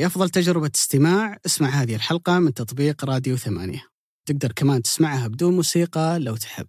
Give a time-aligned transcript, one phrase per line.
[0.00, 1.38] لأفضل تجربة استماع.
[1.46, 3.82] اسمع هذه الحلقة من تطبيق راديو ثمانية.
[4.28, 6.66] تقدر كمان تسمعها بدون موسيقى لو تحب.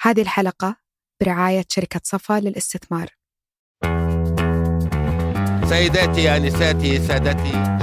[0.00, 0.76] هذه الحلقة
[1.20, 3.08] برعاية شركة صفا للاستثمار.
[5.68, 7.82] سيداتي انساتي سادتي.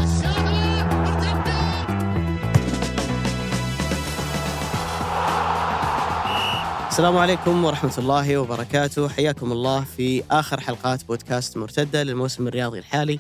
[6.89, 9.10] السلام عليكم ورحمة الله وبركاته.
[9.10, 13.20] حياكم الله في آخر حلقات بودكاست مرتدة للموسم الرياضي الحالي.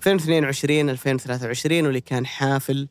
[0.00, 0.02] 2022-2023
[1.70, 2.88] واللي كان حافل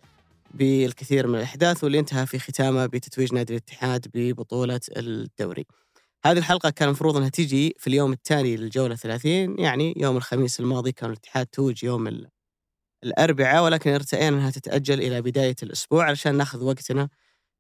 [0.54, 5.66] بالكثير من الأحداث واللي انتهى في ختامه بتتويج نادي الاتحاد ببطولة الدوري.
[6.26, 10.92] هذه الحلقة كان المفروض أنها تيجي في اليوم الثاني للجولة 30 يعني يوم الخميس الماضي
[10.92, 12.28] كان الاتحاد توج يوم ال-
[13.04, 17.10] الأربعاء ولكن ارتئينا أنها تتأجل إلى بداية الأسبوع علشان نأخذ وقتنا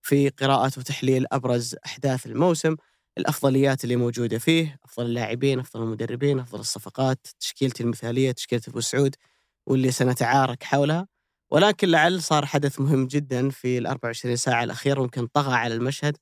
[0.01, 2.75] في قراءة وتحليل أبرز أحداث الموسم
[3.17, 9.15] الأفضليات اللي موجودة فيه أفضل اللاعبين أفضل المدربين أفضل الصفقات تشكيلتي المثالية تشكيلة أبو سعود.
[9.67, 11.07] واللي سنتعارك حولها.
[11.51, 16.17] ولكن لعل صار حدث مهم جدا في ال 24 ساعة الأخيرة ممكن طغى على المشهد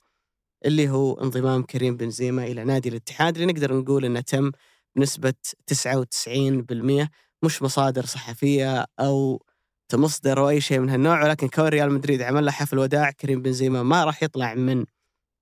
[0.66, 4.52] اللي هو انضمام كريم بنزيما إلى نادي الاتحاد اللي نقدر نقول أنه تم
[4.96, 5.34] بنسبة
[5.68, 7.10] 99%
[7.44, 9.44] مش مصادر صحفية أو
[9.90, 13.42] تمصدر أو أي شيء من هالنوع ولكن كون ريال مدريد عمل له حفل وداع كريم
[13.42, 14.86] بنزيما ما راح يطلع من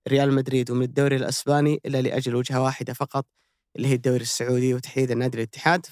[0.08, 3.26] ريال مدريد ومن الدوري الأسباني إلا لأجل وجهة واحدة فقط
[3.76, 5.86] اللي هي الدوري السعودي وتحديدا نادي الاتحاد.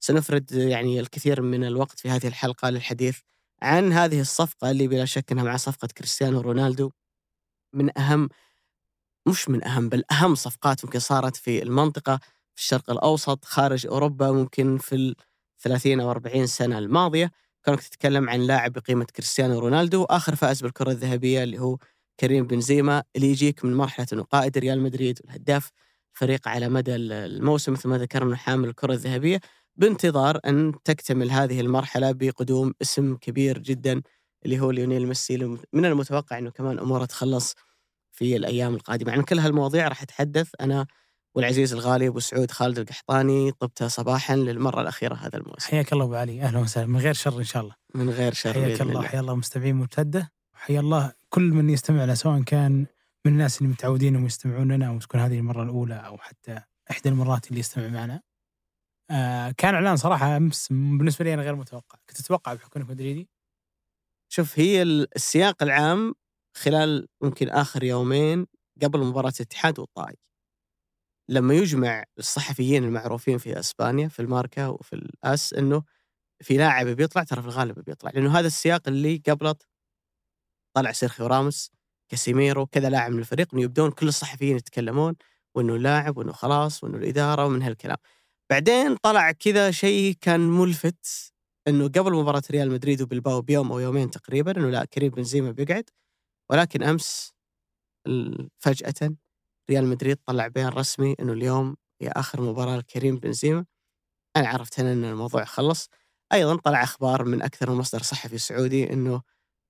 [0.00, 3.18] فسنفرد يعني الكثير من الوقت في هذه الحلقة للحديث
[3.62, 6.90] عن هذه الصفقة اللي بلا شك أنها مع صفقة كريستيانو رونالدو.
[7.74, 8.28] من أهم
[9.28, 12.16] مش من أهم بل أهم صفقات ممكن صارت في المنطقة
[12.54, 15.14] في الشرق الأوسط خارج أوروبا ممكن في ال
[15.58, 17.32] 30 أو 40 سنة الماضية.
[17.64, 21.78] كونك تتكلم عن لاعب بقيمة كريستيانو رونالدو آخر فائز بالكرة الذهبية اللي هو
[22.20, 25.70] كريم بنزيما اللي يجيك من مرحلة أنه قائد ريال مدريد والهداف
[26.14, 29.40] الفريق على مدى الموسم مثل ما ذكرنا حامل الكرة الذهبية.
[29.78, 34.02] بانتظار أن تكتمل هذه المرحلة بقدوم اسم كبير جدا
[34.44, 35.36] اللي هو ليونيل ميسي
[35.72, 37.54] من المتوقع أنه كمان أموره تخلص
[38.12, 39.12] في الأيام القادمة.
[39.12, 40.86] عن كل هالمواضيع راح أتحدث أنا
[41.34, 43.52] والعزيز الغالي أبو سعود خالد القحطاني.
[43.52, 45.68] طبت صباحا للمرة الأخيرة هذا الموسم.
[45.70, 46.42] حياك الله أبو علي.
[46.42, 46.86] أهلا وسهلا.
[46.86, 47.74] من غير شر إن شاء الله.
[47.94, 49.02] من غير شر حياك الله.
[49.02, 52.86] حيا الله مستمعين مرتده وحيا الله كل من يستمع لنا سواء كان
[53.24, 56.60] من الناس اللي متعودين أنهم يستمعون لنا أو تكون هذه المرة الأولى أو حتى
[56.90, 58.27] إحدى المرات اللي يستمع معنا.
[59.10, 63.28] آه كان إعلان صراحة أمس بالنسبة لي أنا غير متوقع، كنت أتوقع بحكم انك مدريدي
[64.32, 66.14] شوف هي ال- السياق العام
[66.56, 68.46] خلال ممكن آخر يومين
[68.82, 70.16] قبل مباراة الاتحاد والطائي.
[71.28, 75.82] لما يجمع الصحفيين المعروفين في إسبانيا في الماركا وفي الأس إنه
[76.42, 78.10] في لاعب بيطلع ترى في الغالب بيطلع.
[78.14, 79.66] لأنه هذا السياق اللي قبلت
[80.76, 81.70] طلع سيرخيو راموس
[82.10, 85.16] كاسيميرو كذا لاعب من الفريق إنه يبدون كل الصحفيين يتكلمون
[85.54, 87.96] وإنه لاعب وإنه خلاص وإنه الإدارة ومن هالكلام.
[88.50, 91.32] بعدين طلع كذا شيء كان ملفت
[91.68, 95.90] إنه قبل مباراة ريال مدريد وبلباو بيوم أو يومين تقريبا إنه لا كريم بنزيما بيقعد.
[96.50, 97.32] ولكن أمس
[98.58, 99.16] فجأة
[99.70, 103.64] ريال مدريد طلع بيان رسمي إنه اليوم هي آخر مباراة لكريم بنزيما.
[104.36, 105.88] أنا عرفت هنا إن الموضوع خلص.
[106.32, 109.22] أيضا طلع أخبار من أكثر من مصدر صحفي سعودي إنه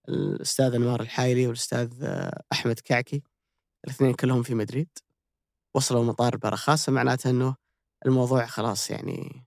[0.08, 2.04] الأستاذ أنوار الحايلي والأستاذ
[2.52, 3.22] أحمد كعكي
[3.84, 4.88] الاثنين كلهم في مدريد
[5.76, 7.56] وصلوا مطار بارخاس معناته إنه
[8.06, 9.46] الموضوع خلاص يعني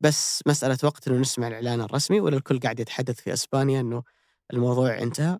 [0.00, 4.02] بس مسألة وقت إنه نسمع الإعلان الرسمي ولا الكل قاعد يتحدث في إسبانيا إنه
[4.52, 5.38] الموضوع انتهى.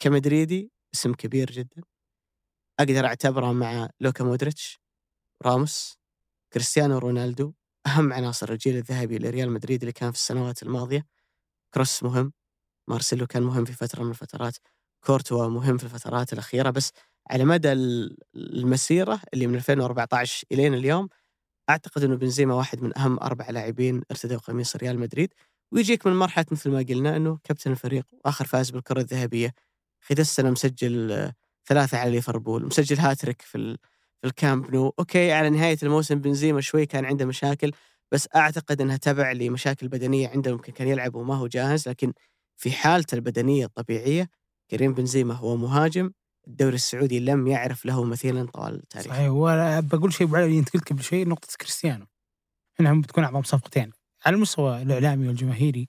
[0.00, 1.82] كمدريدي اسم كبير جدا.
[2.80, 4.80] أقدر أعتبره مع لوكا مودريتش
[5.46, 5.98] راموس
[6.52, 7.54] كريستيانو رونالدو
[7.86, 11.06] أهم عناصر الجيل الذهبي لريال مدريد اللي كان في السنوات الماضية.
[11.74, 12.32] كروس مهم
[12.88, 14.56] مارسيلو كان مهم في فترة من الفترات
[15.06, 16.92] كورتوا مهم في الفترات الأخيرة بس
[17.30, 21.08] على مدى ال- المسيرة اللي من 2014 إلين اليوم
[21.70, 25.34] أعتقد إنه بنزيما واحد من أهم أربع لاعبين ارتدوا قميص ريال مدريد.
[25.72, 29.54] ويجيك من مرحلة مثل ما قلنا إنه كابتن الفريق وآخر فاز بالكرة الذهبية.
[30.00, 31.32] خذ السنة مسجل
[31.66, 33.78] ثلاثة على ليفربول مسجل هاتريك في
[34.22, 34.94] في الكامب نو.
[34.98, 37.72] أوكي على نهاية الموسم بنزيما شوي كان عنده مشاكل
[38.12, 42.12] بس أعتقد إنها تبع لمشاكل بدنية عنده ممكن كان يلعب وما هو جاهز لكن
[42.56, 44.28] في حالته البدنية الطبيعية
[44.70, 46.10] كريم بنزيما هو مهاجم
[46.48, 50.68] الدوري السعودي لم يعرف له مثيلا طوال التاريخ صحيح وأنا بقول شيء ابو علي انت
[50.68, 52.06] قلت قبل شيء نقطة كريستيانو.
[52.80, 53.90] إنها بتكون أعظم صفقتين.
[54.26, 55.88] على المستوى الإعلامي والجماهيري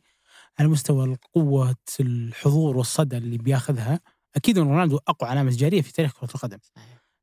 [0.60, 4.00] على مستوى قوة الحضور والصدى اللي بياخذها
[4.36, 6.58] أكيد إن رونالدو أقوى علامة تجاريه في تاريخ كرة القدم.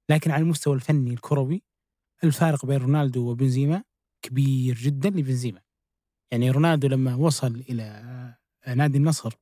[0.09, 1.62] لكن على المستوى الفني الكروي
[2.25, 3.82] الفارق بين رونالدو وبنزيما
[4.23, 5.61] كبير جدا لبنزيما.
[6.31, 8.37] يعني رونالدو لما وصل إلى
[8.67, 9.35] نادي النصر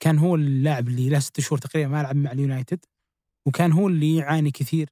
[0.00, 2.84] كان هو اللاعب اللي له ست شهور تقريبا ما لعب مع اليونايتد
[3.46, 4.88] وكان هو اللي يعاني كثير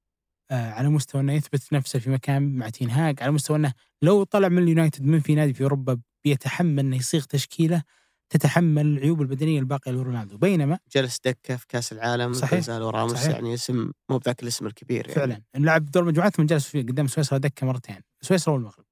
[0.50, 3.72] آه، على مستوى إنه يثبت نفسه في مكان مع تين هاج على مستوى إنه
[4.02, 7.82] لو طلع من اليونايتد من في نادي في أوروبا بيتحمل إنه يصيغ تشكيلة
[8.30, 12.68] تتحمل العيوب البدنية الباقية لرونالدو بينما جلس دكة في كأس العالم صحيح.
[12.68, 13.34] راموس صحيح.
[13.34, 15.14] يعني اسم مو بذاك الاسم الكبير يعني.
[15.14, 18.84] فعلا لعب دور المجموعات ثم جلس في قدام سويسرا دكة مرتين سويسرا والمغرب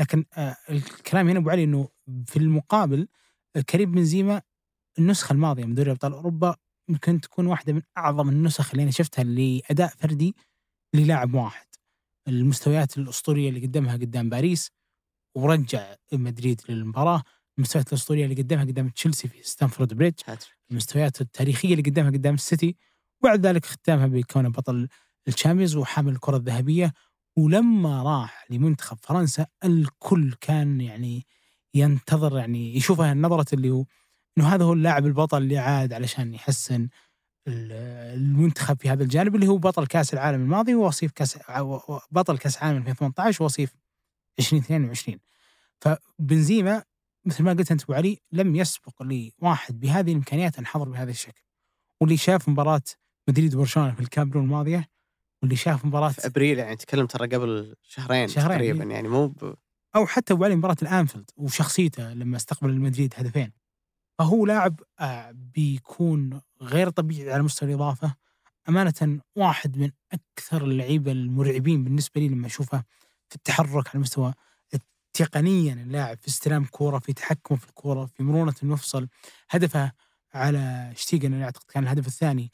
[0.00, 1.88] لكن آه الكلام هنا أبو علي إنه
[2.26, 3.08] في المقابل
[3.70, 4.42] كريم بنزيما
[4.98, 6.56] النسخة الماضية من دوري أبطال أوروبا
[6.88, 10.36] يمكن تكون واحدة من أعظم النسخ اللي أنا شفتها لأداء فردي
[10.94, 11.66] للاعب واحد
[12.28, 14.70] المستويات الأسطورية اللي قدمها قدام باريس
[15.34, 17.22] ورجع مدريد للمباراة
[17.58, 20.20] المستويات الأسطورية اللي قدمها قدام تشيلسي في ستامفورد بريدج.
[20.70, 22.76] المستويات التاريخية اللي قدمها قدام السيتي
[23.20, 24.88] وبعد ذلك ختامها بكونه بطل
[25.28, 26.92] الشامبيونز وحامل الكرة الذهبية
[27.36, 31.26] ولما راح لمنتخب فرنسا الكل كان يعني
[31.74, 33.84] ينتظر يعني يشوفها نظره اللي هو
[34.38, 36.88] إنه هذا هو اللاعب البطل اللي عاد علشان يحسن
[37.48, 37.72] ال-
[38.18, 41.38] المنتخب في هذا الجانب اللي هو بطل كأس العالم الماضي ووصيف كأس
[42.10, 43.74] بطل كأس العالم 2018 ووصيف
[44.38, 45.18] 2022
[45.80, 46.82] فبنزيما
[47.24, 51.42] مثل ما قلت أنت أبو علي لم يسبق لواحد بهذه الإمكانيات أن حضر بهذا الشكل.
[52.00, 52.82] واللي شاف مباراة
[53.28, 54.88] مدريد وبرشلونة في الكاميرون الماضية
[55.42, 58.90] واللي شاف مباراة في أبريل يعني تكلم ترى قبل شهرين, شهرين، تقريبا إيه.
[58.94, 59.54] يعني مو ب...
[59.96, 63.52] أو حتى أبو علي مباراة الأنفيلد وشخصيته لما استقبل المدريد هدفين.
[64.18, 68.14] فهو لاعب آه، بيكون غير طبيعي على مستوى الإضافة.
[68.68, 72.84] أمانة واحد من أكثر اللعيبة المرعبين بالنسبة لي لما أشوفه
[73.28, 74.34] في التحرك على مستوى
[75.12, 79.08] تقنيا اللاعب في استلام كورة في تحكم في الكورة في مرونة المفصل
[79.50, 79.92] هدفه
[80.34, 82.52] على شتيجن اللي أعتقد كان الهدف الثاني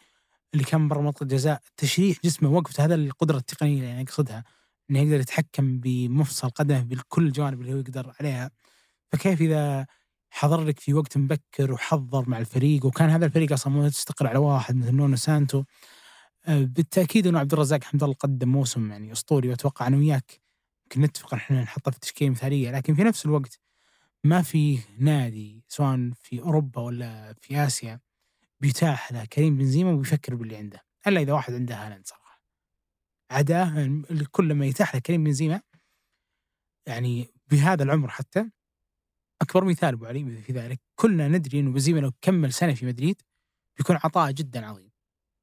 [0.54, 4.44] اللي كان برا منطقة الجزاء تشريح جسمه وقفته هذا القدرة التقنية اللي يعني اقصدها
[4.90, 8.50] إنه يقدر يتحكم بمفصل قدمه بكل الجوانب اللي هو يقدر عليها.
[9.12, 9.86] فكيف إذا
[10.34, 14.76] حضر لك في وقت مبكر وحضر مع الفريق وكان هذا الفريق أصلا مستقر على واحد
[14.76, 15.64] مثل نونو سانتو.
[16.46, 20.40] آه، بالتأكيد إنه عبد الرزاق حمد الله قدم موسم يعني أسطوري وأتوقع أنا وياك
[20.82, 23.60] يمكن نتفق إحنا نحطه في تشكيلة مثالية لكن في نفس الوقت
[24.24, 28.00] ما في نادي سواء في أوروبا ولا في آسيا
[28.60, 32.42] بيتاح له كريم بنزيما ويفكر باللي عنده إلا إذا واحد عنده هالاند صراحة.
[33.30, 35.60] عداه كل ما يتاح له كريم بنزيما
[36.86, 38.50] يعني بهذا العمر حتى
[39.42, 40.80] أكبر مثال أبو علي في ذلك.
[40.94, 43.22] كلنا ندري إنه بنزيما لو كمل سنة في مدريد
[43.78, 44.90] بيكون عطاء جدا عظيم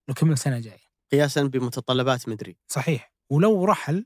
[0.08, 0.90] لو كمل سنة جاية.
[1.12, 2.58] قياسا بمتطلبات مدريد.
[2.68, 3.14] صحيح.
[3.30, 4.06] ولو رحل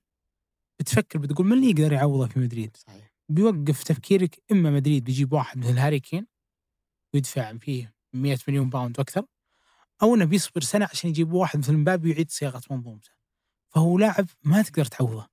[0.80, 3.14] بتفكر بتقول من اللي يقدر يعوضه في مدريد؟ صحيح.
[3.30, 6.28] بيوقف تفكيرك إما مدريد بيجيب واحد مثل هاري كين
[7.14, 9.26] ويدفع فيه 100 مليون باوند وأكثر
[10.02, 13.10] أو إنه بيصبر سنة عشان يجيب واحد مثل مبابي ويعيد صياغة منظومته.
[13.70, 15.28] فهو لاعب ما تقدر تعوضه.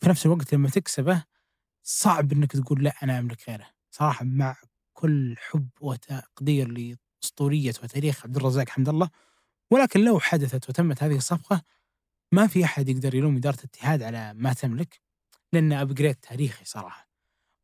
[0.00, 1.24] في نفس الوقت لما تكسبه
[1.82, 3.75] صعب إنك تقول لا أنا أملك غيره.
[3.96, 4.56] صراحة مع
[4.94, 6.68] كل حب وتقدير
[7.22, 9.10] لأسطورية وتاريخ عبد الرزاق حمد الله
[9.70, 11.62] ولكن لو حدثت وتمت هذه الصفقة
[12.32, 15.00] ما في أحد يقدر يلوم إدارة الاتحاد على ما تملك
[15.52, 17.08] لأنه ابجريد تاريخي صراحة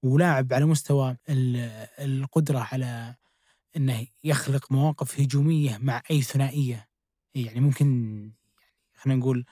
[0.03, 3.15] ولاعب على مستوى ال- القدرة على
[3.77, 6.89] إنه يخلق مواقف هجومية مع أي ثنائية
[7.35, 8.33] يعني ممكن يعني
[8.97, 9.45] خلينا نقول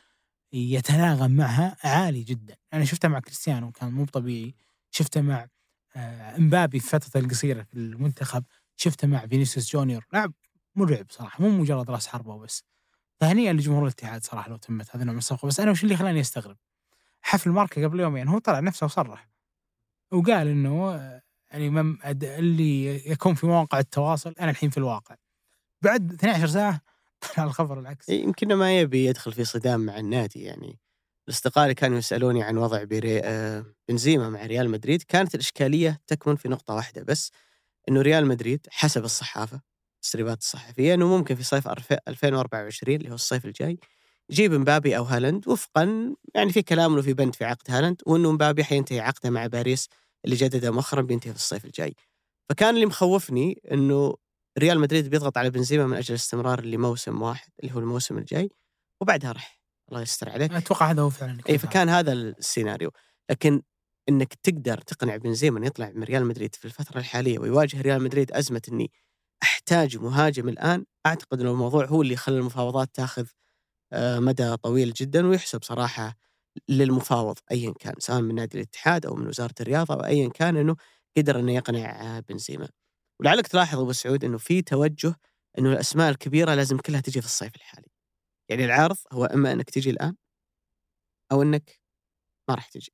[0.53, 2.57] يتناغم معها عالي جدا.
[2.75, 4.55] أنا شفته مع كريستيانو كان مو طبيعي
[4.91, 5.49] شفته مع
[5.97, 8.45] امبابي في فترته القصيرة في المنتخب
[8.77, 10.07] شفته مع فينيسيوس جونيور.
[10.13, 10.33] لاعب
[10.77, 12.65] مرعب صراحة مو مجرد راس حربة وبس.
[13.21, 15.49] فهنيئا لجمهور الاتحاد صراحة لو تمت هذا النوع من الصفقة.
[15.49, 16.57] بس أنا وش اللي خلاني أستغرب؟
[17.23, 19.29] حفل ماركا قبل يومين هو طلع نفسه وصرح.
[20.13, 21.99] وقال إنه آه، يعني
[22.39, 25.17] اللي يكون في مواقع التواصل أنا الحين في الواقع.
[25.83, 26.81] بعد 12 ساعة
[27.21, 28.11] طلع الخبر العكس.
[28.11, 30.79] إيه، يمكن ما يبي يدخل في صدام مع النادي يعني
[31.57, 35.03] اللي كانوا يسألوني عن وضع بيري آه، بنزيما مع ريال مدريد.
[35.03, 37.31] كانت الإشكالية تكمن في نقطة واحدة بس
[37.89, 39.61] إنه ريال مدريد حسب الصحافة
[39.97, 43.79] التسريبات الصحفية إنه ممكن في صيف أرف- 2024 اللي هو الصيف الجاي
[44.31, 48.33] يجيب مبابي أو هالاند وفقا يعني في كلام إنه في بند في عقد هالاند وإنه
[48.33, 49.89] مبابي حينتهي عقده مع باريس
[50.25, 51.95] اللي جدده مؤخرا بينتهي في الصيف الجاي.
[52.49, 54.15] فكان اللي مخوفني إنه
[54.59, 58.51] ريال مدريد بيضغط على بنزيما من أجل الاستمرار لموسم واحد اللي هو الموسم الجاي
[59.01, 59.60] وبعدها راح.
[59.91, 60.53] الله يستر عليك.
[60.53, 62.91] أتوقع هذا هو فعلا اي كان فكان هذا السيناريو.
[63.31, 63.63] لكن
[64.09, 68.33] إنك تقدر تقنع بنزيما انه يطلع من ريال مدريد في الفترة الحالية ويواجه ريال مدريد
[68.33, 68.91] أزمة إني
[69.43, 73.27] أحتاج مهاجم الآن أعتقد إنه الموضوع هو اللي خلى المفاوضات تاخذ
[73.93, 76.17] آه، مدى طويل جدا ويحسب صراحة
[76.69, 80.77] للمفاوض ايا كان سواء من نادي الاتحاد أو من وزارة الرياضة أو ايا كان إنه
[81.17, 82.69] قدر إنه يقنع آه، بنزيما
[83.21, 85.15] ولعلك تلاحظ أبو سعود إنه في توجه
[85.59, 87.90] إنه الأسماء الكبيرة لازم كلها تجي في الصيف الحالي.
[88.51, 90.17] يعني العرض هو إما إنك تجي الآن
[91.33, 91.81] أو إنك
[92.49, 92.93] ما راح تجي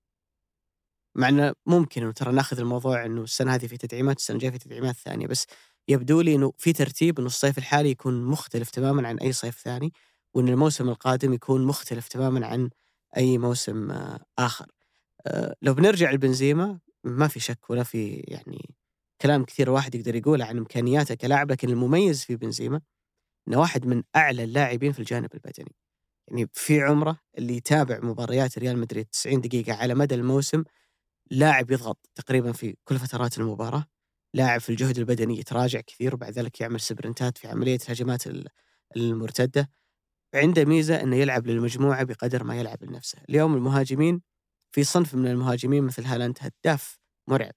[1.15, 4.59] مع إنه ممكن إنه ترى ناخذ الموضوع إنه السنة هذه في تدعيمات السنة الجاية في
[4.59, 5.47] تدعيمات ثانية بس
[5.89, 9.93] يبدو لي إنه في ترتيب إنه الصيف الحالي يكون مختلف تماما عن أي صيف ثاني
[10.35, 12.71] وإن الموسم القادم يكون مختلف تماما عن
[13.17, 14.67] أي موسم آه، آخر.
[15.27, 18.75] آه، لو بنرجع لبنزيما ما في شك ولا في يعني
[19.23, 22.81] كلام كثير واحد يقدر يقوله عن إمكانياته كلاعب لكن المميز في بنزيما
[23.49, 25.75] إنه واحد من أعلى اللاعبين في الجانب البدني
[26.29, 30.65] يعني في عمره اللي يتابع مباريات ريال مدريد 90 دقيقة على مدى الموسم
[31.31, 33.87] لاعب يضغط تقريبا في كل فترات المباراة
[34.35, 38.25] لاعب في الجهد البدني يتراجع كثير وبعد ذلك يعمل سبرنتات في عملية الهجمات
[38.97, 39.71] المرتدة.
[40.35, 43.19] عنده ميزة إنه يلعب للمجموعة بقدر ما يلعب لنفسه.
[43.29, 44.23] اليوم المهاجمين
[44.73, 46.99] في صنف من المهاجمين مثل هالاند هداف
[47.29, 47.55] مرعب.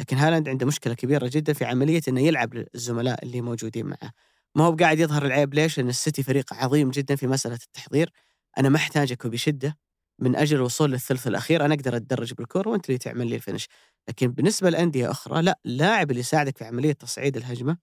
[0.00, 4.12] لكن هالاند عنده مشكلة كبيرة جدا في عملية إنه يلعب للزملاء اللي موجودين معه.
[4.56, 8.10] ما هو قاعد يظهر العيب ليش؟ لأن السيتي فريق عظيم جدا في مسألة التحضير.
[8.58, 9.78] أنا ما أحتاجك بشدة.
[10.20, 13.68] من أجل الوصول للثلث الأخير أنا أقدر أتدرج بالكره وأنت اللي تعمل لي ال finish.
[14.08, 17.78] لكن بالنسبة لانديه أخرى لا اللاعب اللي يساعدك في عملية تصعيد الهجمة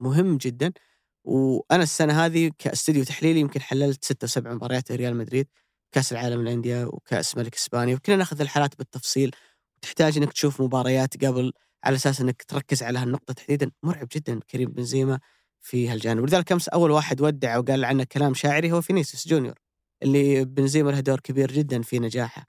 [0.00, 0.72] مهم جدا.
[1.24, 5.48] وأنا السنة هذه كاستديو تحليلي يمكن حللت ستة سبع مباريات ريال مدريد
[5.92, 9.30] كأس العالم للأندية وكأس ملك إسبانيا وكنا ناخذ الحالات بالتفصيل.
[9.82, 11.52] تحتاج إنك تشوف مباريات قبل
[11.84, 13.70] على أساس إنك تركز على هالنقطة تحديدا.
[13.82, 14.40] مرعب جدا.
[14.50, 15.20] كريم بنزيما
[15.62, 16.22] في هالجانب.
[16.22, 19.54] ولذلك أمس أول واحد ودع وقال عنه كلام شاعري هو فينيسيوس جونيور
[20.02, 22.46] اللي بنزيما له دور كبير جدا في نجاحه.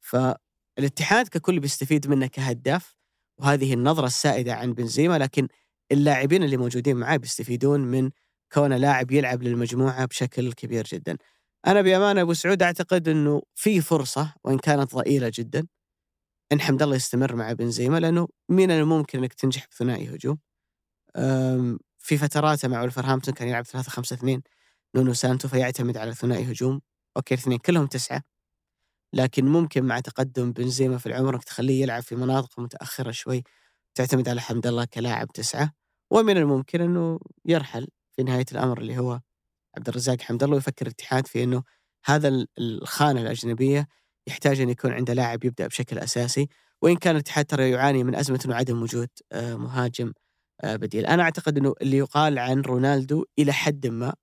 [0.00, 2.96] فالاتحاد ككل بيستفيد منه كهداف
[3.38, 5.48] وهذه النظرة السائدة عن بنزيما لكن
[5.92, 8.10] اللاعبين اللي موجودين معاه بيستفيدون من
[8.52, 11.16] كونه لاعب يلعب للمجموعة بشكل كبير جدا.
[11.66, 15.66] أنا بأمانة أبو سعود أعتقد أنه في فرصة وإن كانت ضئيلة جدا
[16.52, 20.38] إن حمد الله يستمر مع بنزيما لأنه من الممكن أنك تنجح بثنائي هجوم.
[22.00, 24.42] في فتراته مع ولفرهامبتون كان يلعب 3 5 2
[24.94, 26.80] نونو سانتو فيعتمد على ثنائي هجوم
[27.16, 28.22] أوكي الاثنين كلهم تسعة
[29.12, 33.42] لكن ممكن مع تقدم بنزيما في العمر إنك تخليه يلعب في مناطق متأخرة شوي
[33.94, 35.72] تعتمد على حمد الله كلاعب تسعة
[36.10, 39.20] ومن الممكن إنه يرحل في نهاية الأمر اللي هو
[39.76, 41.62] عبد الرزاق حمد الله ويفكر الاتحاد في إنه
[42.04, 43.88] هذا الخانة الأجنبية
[44.26, 46.48] يحتاج إن يكون عنده لاعب يبدأ بشكل أساسي
[46.82, 50.12] وإن كان الاتحاد ترى يعاني من أزمة انه عدم وجود آه، مهاجم
[50.64, 51.06] بديل.
[51.06, 54.14] أنا أعتقد إنه اللي يقال عن رونالدو إلى حد ما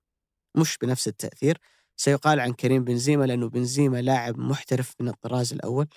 [0.56, 1.58] مش بنفس التأثير.
[1.96, 5.88] سيقال عن كريم بنزيما لأنه بنزيما لاعب محترف من الطراز الأول.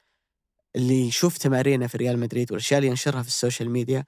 [0.75, 4.05] اللي يشوف تمارينه في ريال مدريد والأشياء اللي ينشرها في السوشيال ميديا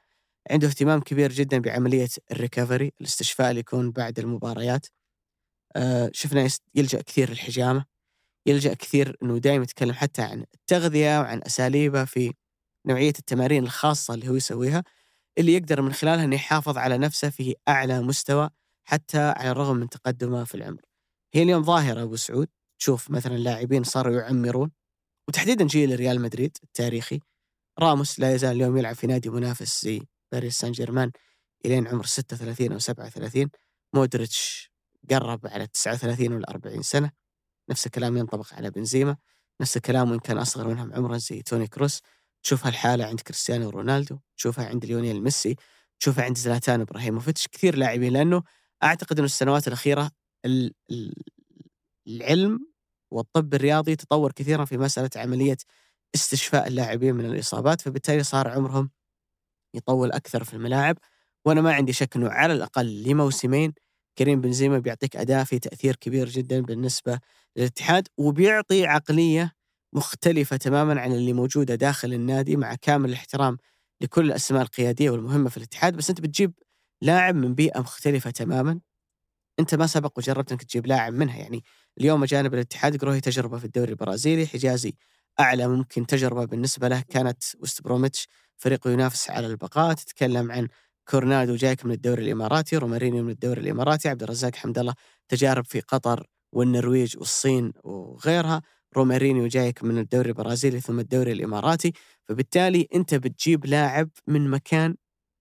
[0.52, 4.88] عنده اهتمام كبير جدا بعملية ال recovery الاستشفاء اللي يكون بعد المباريات.
[5.75, 7.86] آه شفنا يلجأ كثير للحجامة.
[8.46, 12.34] يلجأ كثير إنه دائما يتكلم حتى عن التغذية وعن أساليبه في
[12.86, 14.84] نوعية التمارين الخاصة اللي هو يسويها.
[15.38, 18.50] اللي يقدر من خلالها إنه يحافظ على نفسه في أعلى مستوى
[18.84, 20.82] حتى على الرغم من تقدمه في العمر.
[21.34, 22.48] هي اليوم ظاهرة أبو سعود.
[22.80, 24.72] تشوف مثلا لاعبين صاروا يعمرون.
[25.28, 27.20] وتحديدا جيل ريال مدريد التاريخي.
[27.80, 31.12] راموس لا يزال اليوم يلعب في نادي منافس زي باريس سان جيرمان
[31.66, 33.50] إلين عمر 36 أو 37
[33.96, 34.72] مودريتش
[35.10, 37.12] قرب على 39 ولا 40 سنة.
[37.70, 39.18] نفس الكلام ينطبق على بنزيما.
[39.62, 42.02] نفس الكلام وإن كان أصغر منهم عمرا زي توني كروس.
[42.43, 45.55] تشوف هالحاله عند كريستيانو رونالدو تشوفها عند ليونيل ميسي
[46.00, 48.43] تشوفها عند زلاتان إبراهيموفيتش كثير لاعبين لأنه
[48.83, 50.12] أعتقد إنه السنوات الأخيرة
[52.07, 52.67] العلم
[53.12, 55.57] والطب الرياضي تطور كثيرا في مسألة عملية
[56.15, 58.89] استشفاء اللاعبين من الإصابات فبالتالي صار عمرهم
[59.75, 60.97] يطول أكثر في الملاعب.
[61.45, 63.73] وأنا ما عندي شك إنه على الأقل لموسمين
[64.17, 67.19] كريم بنزيما بيعطيك أداء في تأثير كبير جدا بالنسبة
[67.57, 69.53] للاتحاد وبيعطي عقلية
[69.93, 73.57] مختلفة تماما عن اللي موجودة داخل النادي مع كامل الاحترام
[74.01, 76.53] لكل الأسماء القيادية والمهمة في الاتحاد بس أنت بتجيب
[77.01, 78.79] لاعب من بيئة مختلفة تماما.
[79.59, 81.63] أنت ما سبق وجربت أنك تجيب لاعب منها يعني
[82.00, 84.93] اليوم جانب الاتحاد قروهي تجربة في الدوري البرازيلي حجازي
[85.39, 90.67] أعلى ممكن تجربة بالنسبة له كانت وست بروميتش فريق ينافس على البقاء تتكلم عن
[91.09, 94.93] كورنادو جايك من الدوري الإماراتي رومارينيو من الدوري الإماراتي عبد الرزاق حمد الله
[95.29, 98.62] تجارب في قطر والنرويج والصين وغيرها.
[98.97, 101.93] رومارينيو جايك من الدوري البرازيلي ثم الدوري الإماراتي
[102.29, 104.95] فبالتالي أنت بتجيب لاعب من مكان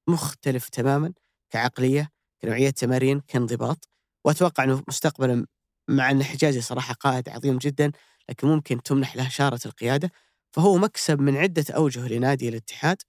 [0.08, 1.12] مختلف تماما
[1.50, 2.10] كعقلية
[2.42, 3.88] كنوعية تمارين كانضباط.
[4.24, 5.46] وأتوقع أنه مستقبلا
[5.88, 7.92] مع أن حجازي صراحة قائد عظيم جدا
[8.28, 10.10] لكن ممكن تمنح له شارة القيادة.
[10.52, 13.02] فهو مكسب من عدة أوجه لنادي الاتحاد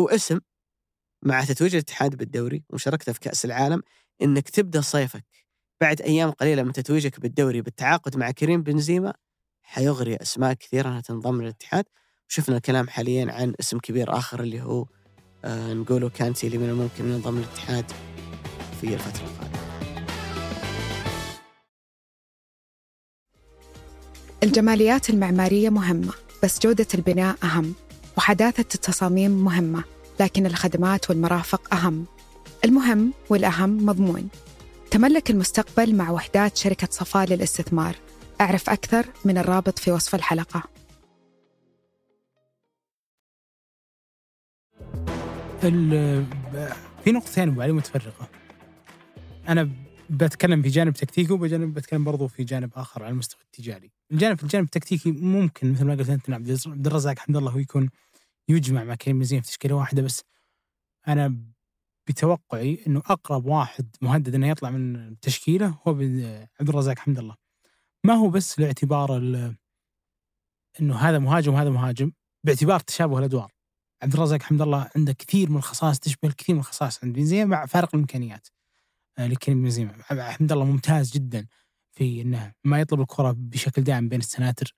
[0.00, 0.40] واسم
[1.24, 3.82] مع تتويج الاتحاد بالدوري ومشاركته في كأس العالم
[4.22, 5.24] إنك تبدأ صيفك
[5.80, 9.14] بعد أيام قليلة من تتويجك بالدوري بالتعاقد مع كريم بنزيما
[9.64, 11.84] حيغري أسماء كثيرة أنها تنضم للاتحاد.
[12.30, 14.86] وشفنا الكلام حاليا عن اسم كبير آخر اللي هو
[15.44, 17.84] آه نقوله كانتي اللي من الممكن ينضم للاتحاد
[18.80, 19.64] في الفترة القادمة.
[24.42, 27.74] الجماليات المعمارية مهمة بس جودة البناء أهم
[28.18, 29.84] وحداثة التصاميم مهمة
[30.20, 32.06] لكن الخدمات والمرافق أهم.
[32.64, 34.28] المهم والأهم مضمون.
[34.90, 37.96] تملك المستقبل مع وحدات شركة صفاء للاستثمار.
[38.40, 40.62] أعرف أكثر من الرابط في وصف الحلقة.
[47.04, 48.28] في نقطتين ابو علي متفرقة.
[49.48, 49.70] أنا
[50.10, 53.90] بتكلم في جانب تكتيكي وبجانب بتكلم برضو في جانب آخر على المستوى التجاري.
[54.12, 57.36] الجانب في الجانب التكتيكي ممكن مثل ما قلت أنت إن عبد الرز- عبد الرزاق حمد
[57.36, 57.90] الله هو يكون
[58.48, 60.22] يجمع مع كريم بنزيما في تشكيلة واحدة بس
[61.08, 61.36] أنا
[62.08, 65.92] بتوقعي إنه أقرب واحد مهدد إنه يطلع من التشكيله هو
[66.60, 67.43] عبد الرزاق حمد الله
[68.04, 69.16] ما هو بس لاعتبار
[70.80, 72.12] إنه هذا مهاجم وهذا مهاجم
[72.44, 73.52] باعتبار تشابه الأدوار.
[74.02, 77.66] عبد الرزاق حمد الله عنده كثير من الخصائص تشبه الكثير من الخصائص عند بنزيما مع
[77.66, 78.48] فارق الإمكانيات.
[79.18, 81.46] آه، لكريم بنزيما حمد الله ممتاز جدا
[81.92, 84.74] في إنه ما يطلب الكرة بشكل دائم بين السناتر.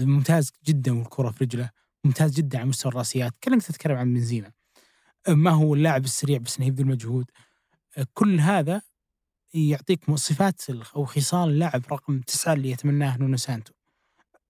[0.00, 1.70] ممتاز جدا والكرة في رجله
[2.04, 3.32] ممتاز جدا على مستوى الرأسيات.
[3.44, 4.52] كلك تتكلم عن بنزيما.
[5.28, 7.30] ما هو اللاعب السريع بس إنه يبذل مجهود.
[8.14, 8.82] كل هذا
[9.54, 10.62] يعطيك صفات
[10.96, 13.72] أو خصال اللاعب رقم تسعة اللي يتمناه نونو سانتو.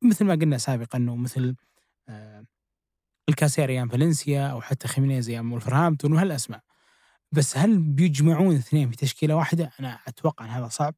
[0.02, 1.56] مثل ما قلنا سابقا إنه مثل
[2.08, 2.44] آه،
[3.28, 6.60] ألكاسير أيام فالنسيا أو حتى خيمينيز أيام ولفرهامبتون وهالأسماء.
[7.32, 10.94] بس هل بيجمعون اثنين في تشكيلة واحدة؟ أنا أتوقع إن هذا صعب.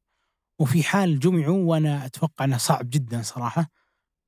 [0.59, 3.69] وفي حال جمعوا وأنا أتوقع إنه صعب جدا صراحة.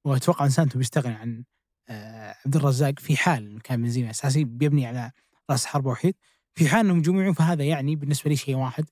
[0.05, 1.43] وأتوقع إن سانتو بيستغني عن
[1.89, 5.11] آه، عبد الرزاق في حال كان بنزيما اساسي بيبني على
[5.51, 6.15] رأس حربه وحيد.
[6.55, 8.85] في حال إنهم جمعوا فهذا يعني بالنسبة لي شيء واحد.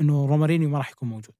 [0.00, 1.34] إنه رومارينيو ما راح يكون موجود.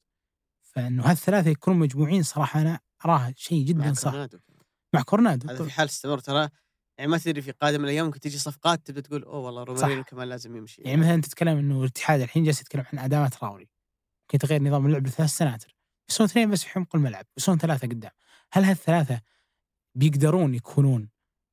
[0.62, 4.10] فإنه هالثلاثة يكونوا مجموعين صراحة أنا أراها شيء جدا مع صح.
[4.10, 4.38] كورنادو.
[4.94, 5.48] مع كورنادو.
[5.48, 6.48] هذا في حال استمر ترى.
[6.98, 10.28] يعني ما تدري في قادم الأيام ممكن تجي صفقات تبدأ تقول أوه والله رومارينيو كمان
[10.28, 10.82] لازم يمشي.
[10.82, 13.68] يعني مثلا تتكلم إنه الاتحاد الحين جالس يتكلم عن أداما تراوري
[14.28, 15.76] كي تغير نظام اللعب لثلاث سناتر.
[16.10, 18.10] يصيرون اثنين بس في عمق الملعب يصيرون ثلاثة قدام.
[18.52, 19.20] هل هالثلاثة
[19.94, 21.08] بيقدرون يكونون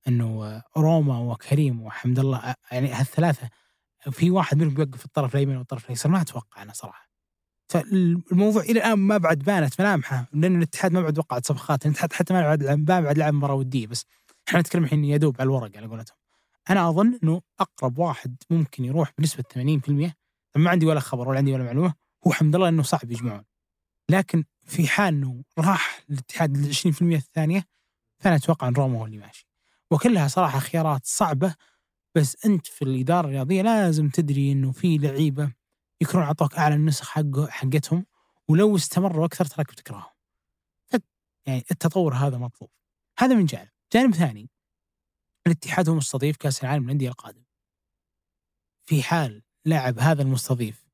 [0.08, 3.50] إنه روما وكريم وحمد الله يعني هالثلاثة
[4.12, 7.10] في واحد منهم بيوقف الطرف الأيمن والطرف الايسر ما أتوقع أنا صراحة.
[7.70, 12.34] فالموضوع إلى الآن ما بعد بانت ملامحة لأن الاتحاد ما بعد وقعت صفقات الاتحاد حتى
[12.34, 14.06] ما بعد ما بعد لعب مباراة ودية بس.
[14.48, 16.18] إحنا نتكلم الحين يدوب على الورق على قولتهم.
[16.70, 20.14] أنا أظن إنه أقرب واحد ممكن يروح بنسبة 80%
[20.56, 21.94] ما عندي ولا خبر ولا عندي ولا معلومة
[22.28, 23.44] هو حمد الله إنه صعب يجمعون.
[24.10, 27.66] لكن في حال إنه راح الاتحاد ال 20% الثانية
[28.20, 29.48] فأنا أتوقع إن روما هو اللي ماشي.
[29.92, 31.56] وكلها صراحة خيارات صعبة
[32.16, 35.54] بس أنت في الإدارة الرياضية لازم تدري إنه في لعيبة
[36.02, 38.06] يكونون اعطوك أعلى النسخ حق حقتهم
[38.48, 40.14] ولو استمروا أكثر تراك بتكرههم.
[41.48, 42.70] يعني التطور هذا مطلوب.
[43.20, 44.50] هذا من جانب، جانب ثاني
[45.48, 47.44] الاتحاد هو مستضيف كأس العالم للأندية القادم.
[48.86, 50.86] في حال لاعب هذا المستضيف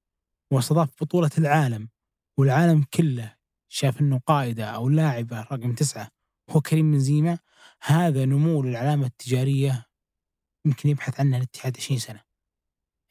[0.52, 1.90] واستضاف بطولة العالم
[2.38, 3.36] والعالم كله
[3.70, 6.10] شاف إنه قائده أو لاعبه رقم تسعة
[6.50, 7.40] هو كريم بنزيما
[7.82, 9.89] هذا نمو للعلامة التجارية
[10.66, 12.22] يمكن يبحث عنها الاتحاد 20 سنة.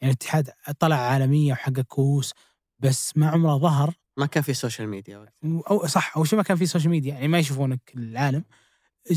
[0.00, 2.34] يعني الاتحاد طلع عالمية وحقق كؤوس
[2.78, 3.94] بس ما عمره ظهر.
[4.16, 5.26] ما كان في سوشيال ميديا.
[5.44, 8.44] أو صح أول شيء ما كان في سوشيال ميديا يعني ما يشوفونك العالم.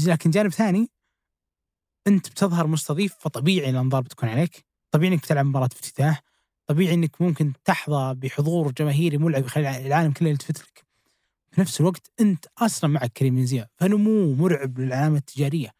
[0.06, 0.90] لكن جانب ثاني
[2.08, 4.66] أنت بتظهر مستضيف فطبيعي الأنظار بتكون عليك.
[4.92, 6.22] طبيعي إنك بتلعب مباراة افتتاح.
[6.68, 10.86] طبيعي إنك ممكن تحظى بحضور جماهيري ملعب يخلي العالم كله يلتفت لك
[11.52, 13.68] في نفس الوقت أنت أصلا معك كريم بنزيما.
[13.76, 15.72] فنمو مرعب للعلامه التجارية.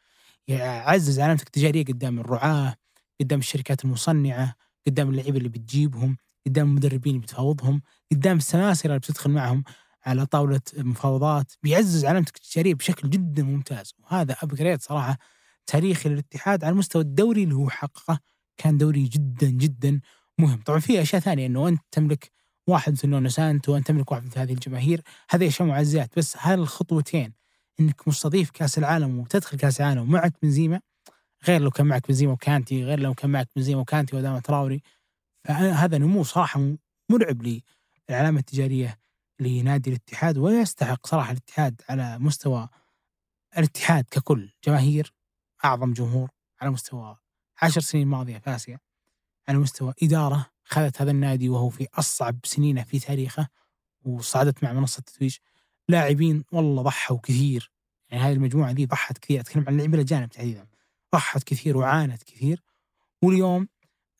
[0.48, 2.76] يعزز علامتك التجاريه قدام الرعاة
[3.22, 4.56] قدام الشركات المصنعة
[4.88, 9.64] قدام اللعيبة اللي بتجيبهم قدام المدربين اللي بتفاوضهم قدام السماسرة اللي بتدخل معهم
[10.06, 15.18] على طاولة مفاوضات بيعزز علامتك التجارية بشكل جدا ممتاز وهذا أبجريد صراحة
[15.68, 18.20] تاريخي للاتحاد على المستوى الدوري اللي هو حققه
[18.58, 20.02] كان دوري جدا جدا
[20.40, 20.62] مهم.
[20.66, 22.32] طبعا في أشياء ثانية أنه أنت تملك
[22.68, 27.34] واحد مثل نونو سانتو وأنت تملك واحد مثل هذه الجماهير هذه أشياء معززات بس هالخطوتين
[27.80, 30.82] أنك مستضيف كأس العالم وتدخل كأس العالم ومعك بنزيما
[31.48, 34.82] غير لو كان معك بنزيما وكانتي غير لو كان معك بنزيما وكانتي وأداما تراوري.
[35.48, 36.76] فهذا نمو صراحة
[37.10, 37.62] مرعب
[38.10, 39.00] للعلامة التجارية
[39.40, 42.70] لنادي الاتحاد ويستحق صراحة الاتحاد على مستوى
[43.58, 44.52] الاتحاد ككل.
[44.64, 45.14] جماهير
[45.66, 46.30] أعظم جمهور
[46.62, 47.18] على مستوى
[47.62, 48.80] عشر سنين ماضية في آسيا
[49.48, 53.48] على مستوى إدارة خذت هذا النادي وهو في أصعب سنينه في تاريخه
[54.06, 55.38] وصعدت مع منصة التتويج
[55.92, 57.72] لاعبين والله ضحوا كثير.
[58.10, 59.40] يعني هذه المجموعة دي ضحت كثير.
[59.40, 60.68] أتكلم عن اللعيبة الأجانب تحديدا.
[61.16, 62.64] ضحت كثير وعانت كثير.
[63.22, 63.68] واليوم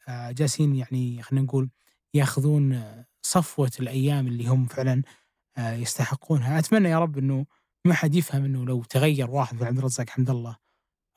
[0.08, 1.70] آه، جالسين يعني خلينا نقول
[2.14, 5.02] ياخذون آه، صفوة الأيام اللي هم فعلا
[5.58, 6.60] آه، يستحقونها.
[6.60, 7.46] أتمنى يا رب أنه
[7.86, 10.58] ما حد يفهم أنه لو تغير واحد مثل عبد الرزاق حمد الله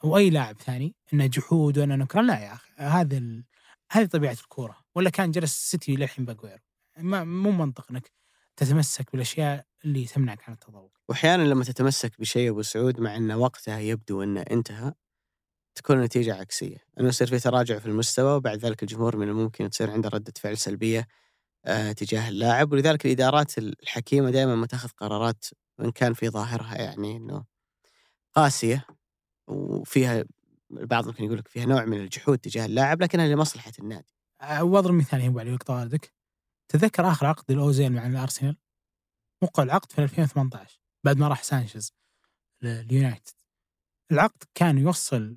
[0.05, 2.71] أو أي لاعب ثاني أنه جحود وأنه نكران لا يا أخي.
[2.77, 3.45] هذا ال...
[3.90, 4.77] هذه طبيعة الكورة.
[4.95, 6.59] ولا كان جلس سيتي للحين بأجويرو
[6.99, 8.12] ما مو منطق أنك
[8.57, 13.79] تتمسك بالأشياء اللي تمنعك عن التطور واحيانا لما تتمسك بشيء أبو سعود مع إن وقتها
[13.79, 14.92] يبدو إنه انتهى
[15.75, 19.90] تكون النتيجه عكسية، انه يصير في تراجع في المستوى وبعد ذلك الجمهور من الممكن تصير
[19.90, 21.07] عنده ردة فعل سلبية
[21.64, 22.73] آه تجاه اللاعب.
[22.73, 25.44] ولذلك الإدارات الحكيمة دائما ما تأخذ قرارات
[25.79, 27.44] وان كان في ظاهرها يعني إنه
[28.35, 28.87] قاسية
[29.49, 30.25] وفيها
[30.70, 34.09] البعض ممكن يقول لك فيها نوع من الجحود تجاه اللاعب لكنها لمصلحة النادي.
[34.61, 36.12] وأضرب مثال هنا ابو علي طوالدك
[36.68, 38.57] تذكر آخر عقد لأوزيل مع الأرسنال؟
[39.42, 41.92] وقع العقد في 2018 بعد ما راح سانشيز
[42.62, 43.33] لليونايتد
[44.12, 45.37] العقد كان يوصل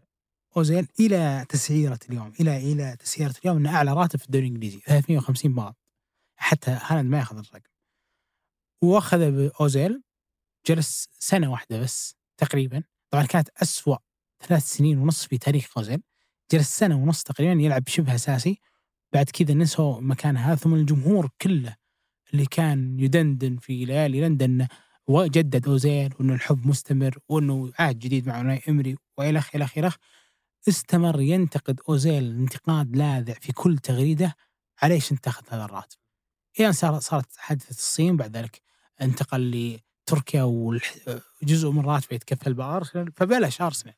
[0.58, 5.56] أوزيل إلى تسعيرة اليوم إلى إلى تسعيرة اليوم إنه أعلى راتب في الدوري الإنجليزي 350
[5.56, 5.76] pound
[6.36, 7.70] حتى هالاند ما ياخذ الرقم.
[8.82, 10.04] وأخذ بأوزيل
[10.68, 12.84] جلس سنة واحدة بس تقريبا.
[13.10, 13.98] طبعا كانت أسوأ
[14.48, 16.04] ثلاث سنين ونص في تاريخ أوزيل.
[16.52, 18.60] جلس سنة ونص تقريبا يلعب شبه أساسي.
[19.14, 21.76] بعد كذا نسوا مكان هذا ثم الجمهور كله
[22.34, 24.68] اللي كان يدندن في ليالي لندن
[25.08, 29.96] وجدد أوزيل وأنه الحب مستمر وأنه عهد جديد مع ناي إمري والخ الخ الخ
[30.68, 34.36] استمر ينتقد أوزيل انتقاد لاذع في كل تغريدة
[34.82, 35.98] على إيش انت تاخذ هذا الراتب؟
[36.60, 38.62] إلى ان صارت حادثة الصين بعد ذلك
[39.02, 43.96] انتقل لتركيا وجزء من راتبه يتكفل بأرسنال فبلش أرسنال.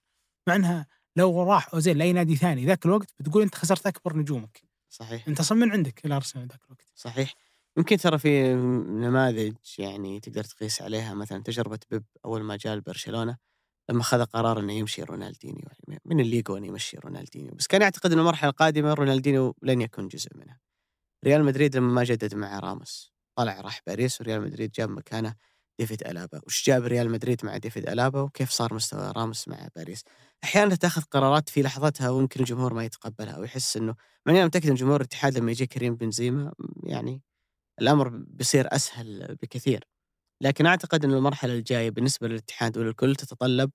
[0.47, 4.61] مع إنها لو راح أوزيل لأي نادي ثاني ذاك الوقت بتقول أنت خسرت أكبر نجومك.
[4.89, 5.27] صحيح.
[5.27, 6.87] أنت أصلا من عندك الارسنال ذاك الوقت.
[6.95, 7.33] صحيح.
[7.77, 13.37] يمكن ترى في نماذج يعني تقدر تقيس عليها مثلا تجربة بيب أول ما جاء لبرشلونة
[13.89, 17.81] لما اخذ قرار إنه يمشي رونالدينيو يعني من اللي يقوى إنه يمشي رونالدينيو؟ بس كان
[17.81, 20.59] يعتقد ان المرحلة القادمة رونالدينيو لن يكون جزء منها.
[21.25, 25.35] ريال مدريد لما ما جدد مع راموس طلع راح باريس وريال مدريد جاب مكانه
[25.79, 26.41] ديفيد ألابا.
[26.47, 30.03] وش جاب ريال مدريد مع ديفيد ألابا؟ وكيف صار مستوى راموس مع باريس؟
[30.43, 34.75] أحيانا تاخذ قرارات في لحظتها ويمكن الجمهور ما يتقبلها ويحس إنه مع اني متأكد إن
[34.75, 36.53] جمهور الاتحاد لما يجي كريم بنزيما
[36.83, 37.21] يعني
[37.81, 39.83] الأمر بيصير أسهل بكثير.
[40.41, 43.71] لكن أعتقد إن المرحلة الجاية بالنسبة للاتحاد وللكل تتطلب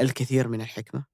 [0.00, 1.04] الكثير من الحكمة.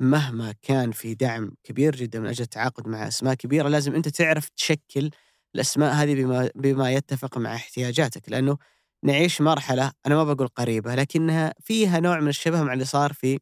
[0.00, 4.48] مهما كان في دعم كبير جدا من أجل التعاقد مع أسماء كبيرة لازم أنت تعرف
[4.48, 5.10] تشكل
[5.54, 8.28] الأسماء هذه بما بما يتفق مع احتياجاتك.
[8.28, 8.58] لأنه
[9.04, 13.38] نعيش مرحلة أنا ما بقول قريبة لكنها فيها نوع من الشبه مع اللي صار في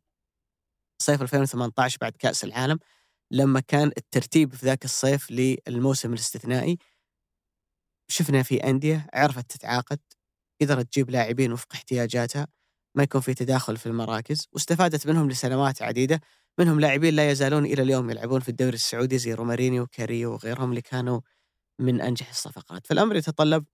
[1.03, 2.79] صيف 2018 بعد كأس العالم
[3.31, 6.79] لما كان الترتيب في ذاك الصيف للموسم الاستثنائي
[8.15, 9.99] شفنا في أندية عرفت تتعاقد
[10.61, 12.47] قدرت تجيب لاعبين وفق احتياجاتها
[12.95, 16.21] ما يكون في تداخل في المراكز واستفادت منهم لسنوات عديدة
[16.59, 20.83] منهم لاعبين لا يزالون إلى اليوم يلعبون في الدوري السعودي زي رومارينيو وكاريو وغيرهم اللي
[20.83, 21.21] كانوا
[21.79, 22.87] من أنجح الصفقات.
[22.87, 23.65] فالأمر يتطلب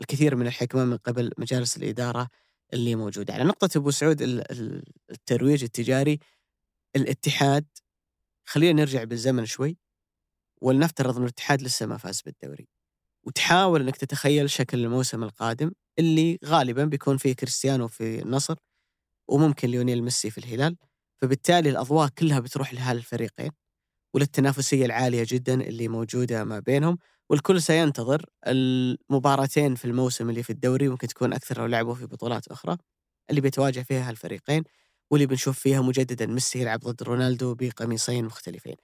[0.00, 2.28] الكثير من الحكمة من قبل مجالس الإدارة
[2.72, 3.34] اللي موجودة.
[3.34, 4.22] على نقطة أبو سعود
[5.10, 6.18] الترويج التجاري
[6.96, 7.66] الاتحاد
[8.48, 9.78] خلينا نرجع بالزمن شوي
[10.62, 12.75] ولنفترض ان الاتحاد لسه ما فاز بالدوري.
[13.26, 18.56] وتحاول إنك تتخيل شكل الموسم القادم اللي غالبا بيكون فيه كريستيانو في النصر
[19.28, 20.76] وممكن ليونيل ميسي في الهلال.
[21.22, 23.50] فبالتالي الأضواء كلها بتروح لهالفريقين
[24.14, 26.98] وللتنافسيه العالية جدا اللي موجودة ما بينهم
[27.30, 32.48] والكل سينتظر المباراتين في الموسم اللي في الدوري ممكن تكون أكثر لو لعبوا في بطولات
[32.48, 32.76] أخرى
[33.30, 34.64] اللي بيتواجه فيها هالفريقين
[35.10, 38.76] واللي بنشوف فيها مجددا ميسي يلعب ضد رونالدو بقميصين مختلفين.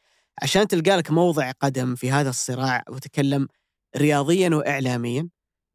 [0.42, 3.48] عشان تلقى لك موضع قدم في هذا الصراع وتكلم
[3.96, 5.28] رياضيا واعلاميا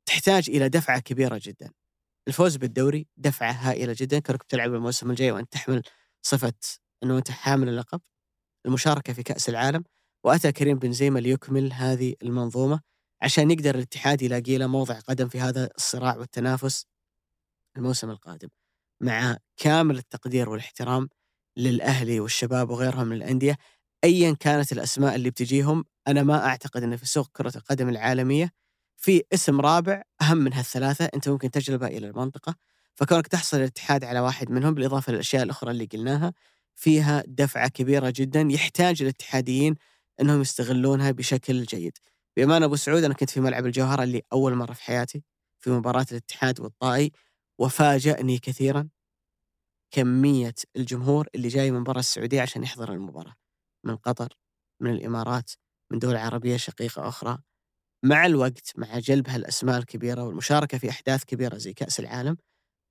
[0.05, 1.71] تحتاج إلى دفعة كبيرة جدا.
[2.27, 5.81] الفوز بالدوري دفعة هائلة جدا كونك بتلعب الموسم الجاي وانت تحمل
[6.21, 6.53] صفة
[7.03, 8.01] إنه أنت حامل اللقب.
[8.65, 9.83] المشاركة في كأس العالم
[10.23, 12.81] وأتى كريم بنزيما ليكمل هذه المنظومة
[13.21, 16.85] عشان يقدر الاتحاد يلاقي له موضع قدم في هذا الصراع والتنافس
[17.77, 18.49] الموسم القادم.
[19.01, 21.09] مع كامل التقدير والإحترام
[21.57, 23.57] للأهلي والشباب وغيرهم من الأندية
[24.07, 28.51] ايا كانت الأسماء اللي بتجيهم أنا ما أعتقد إن في سوق كرة القدم العالمية
[28.97, 32.55] في اسم رابع أهم من هالثلاثة أنت ممكن تجلبه إلى المنطقة
[32.95, 36.33] فكونك تحصل الاتحاد على واحد منهم بالإضافة للأشياء الأخرى اللي قلناها
[36.75, 39.75] فيها دفعة كبيرة جدا يحتاج الاتحاديين
[40.21, 41.97] إنهم يستغلونها بشكل جيد.
[42.37, 45.23] بأمانة أبو سعود أنا كنت في ملعب الجوهرة اللي أول مرة في حياتي
[45.59, 47.11] في مباراة الاتحاد والطائي
[47.59, 48.89] وفاجأني كثيرا
[49.91, 53.46] كمية الجمهور اللي جاي من برا السعودية عشان يحضر المباراة.
[53.85, 54.33] من قطر،
[54.81, 55.51] من الإمارات،
[55.91, 57.37] من دول عربية شقيقة أخرى.
[58.05, 62.37] مع الوقت مع جلب هالأسماء الكبيرة والمشاركة في أحداث كبيرة زي كأس العالم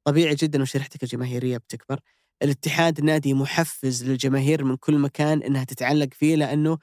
[0.07, 2.01] طبيعي جدا وشريحتك الجماهيرية بتكبر.
[2.42, 6.79] الاتحاد نادي محفز للجماهير من كل مكان إنها تتعلق فيه لأنه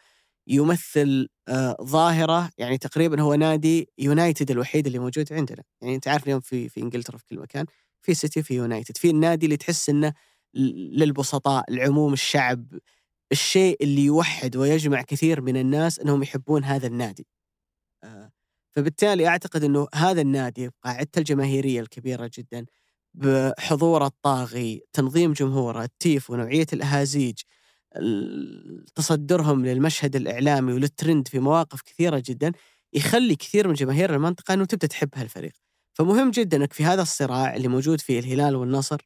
[0.48, 6.24] يمثل آه، ظاهرة يعني تقريبا هو نادي يونايتد الوحيد اللي موجود عندنا، يعني أنت عارف
[6.26, 7.66] اليوم في في إنجلترا في كل مكان
[8.02, 10.14] في سيتي في يونايتد، في النادي اللي تحس إنه
[10.56, 12.66] للبسطاء، العموم الشعب،
[13.34, 17.28] الشيء اللي يوحد ويجمع كثير من الناس إنهم يحبون هذا النادي.
[18.04, 18.32] آه،
[18.76, 22.66] فبالتالي أعتقد إنه هذا النادي بقاعدته الجماهيرية الكبيرة جدا
[23.14, 27.40] بحضوره الطاغي، تنظيم جمهوره، التيفو، نوعيه الأهازيج،
[28.96, 32.52] تصدرهم للمشهد الإعلامي وللترند في مواقف كثيرة جدا
[32.94, 35.54] يخلي كثير من جماهير المنطقة إنه تبدأ تحب هالفريق.
[35.94, 38.98] فمهم جدا إنك في هذا الصراع اللي موجود فيه الهلال والنصر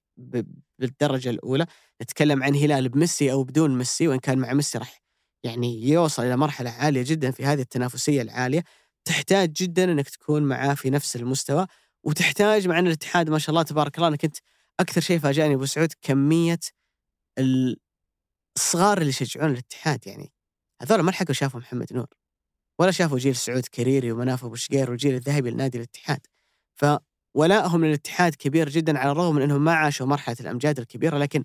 [0.80, 1.66] بالدرجه الأولى
[2.02, 5.02] نتكلم عن هلال بميسي أو بدون ميسي وإن كان مع ميسي راح
[5.44, 8.64] يعني يوصل إلى مرحلة عالية جدا في هذه التنافسية العالية.
[9.06, 11.68] تحتاج جدا إنك تكون معاه في نفس المستوى
[12.04, 14.38] وتحتاج مع إن الاتحاد ما شاء الله تبارك الله انك انت
[14.80, 16.60] أكثر شيء فاجأني أبو سعود كمية
[17.40, 17.78] ال-
[18.58, 20.34] الصغار اللي يشجعون الاتحاد يعني.
[20.82, 22.08] هذول ما لحقوا شافوا محمد نور
[22.80, 26.28] ولا شافوا جيل سعود كريري ومناف ابو شقير والجيل الذهبي لنادي الاتحاد.
[27.36, 31.44] فولائهم للاتحاد كبير جدا على الرغم من إنهم ما عاشوا مرحلة الأمجاد الكبيرة لكن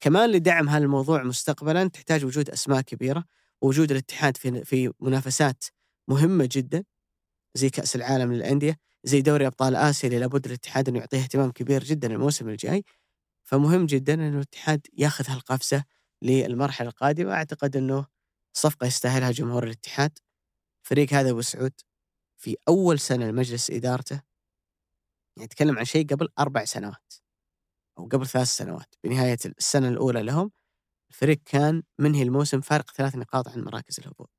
[0.00, 3.24] كمان لدعم هذا الموضوع مستقبلا تحتاج وجود أسماء كبيرة
[3.62, 5.64] ووجود الاتحاد في في منافسات
[6.08, 6.84] مهمة جدا
[7.54, 11.84] زي كأس العالم للأندية زي دوري أبطال آسيا اللي لابد الاتحاد إنه يعطيه اهتمام كبير
[11.84, 12.84] جدا الموسم الجاي.
[13.44, 15.84] فمهم جدا إنه الاتحاد ياخذ هالقفزة
[16.22, 17.32] للمرحلة القادمة.
[17.32, 18.06] أعتقد إنه
[18.52, 20.18] صفقة يستاهلها جمهور الاتحاد.
[20.82, 21.72] فريق هذا ابو سعود
[22.38, 24.22] في أول سنة لمجلس إدارته.
[25.36, 27.14] يعني نتكلم عن شيء قبل أربع سنوات
[27.98, 28.94] أو قبل ثلاث سنوات.
[29.04, 30.50] بنهاية السنة الأولى لهم
[31.10, 34.30] الفريق كان منهي الموسم فارق ثلاث نقاط عن مراكز الهبوط.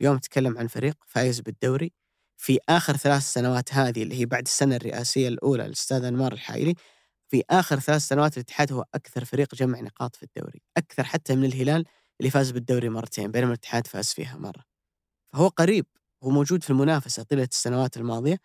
[0.00, 1.92] اليوم نتكلم عن فريق فايز بالدوري
[2.36, 6.74] في آخر ثلاث سنوات هذه اللي هي بعد السنة الرئاسية الأولى للأستاذ انمار الحايلي
[7.28, 11.44] في آخر ثلاث سنوات الاتحاد هو أكثر فريق جمع نقاط في الدوري أكثر حتى من
[11.44, 11.84] الهلال
[12.20, 14.64] اللي فاز بالدوري مرتين بينما الاتحاد فاز فيها مرة.
[15.32, 15.86] فهو قريب
[16.24, 18.38] هو موجود في المنافسة طيلة السنوات الماضية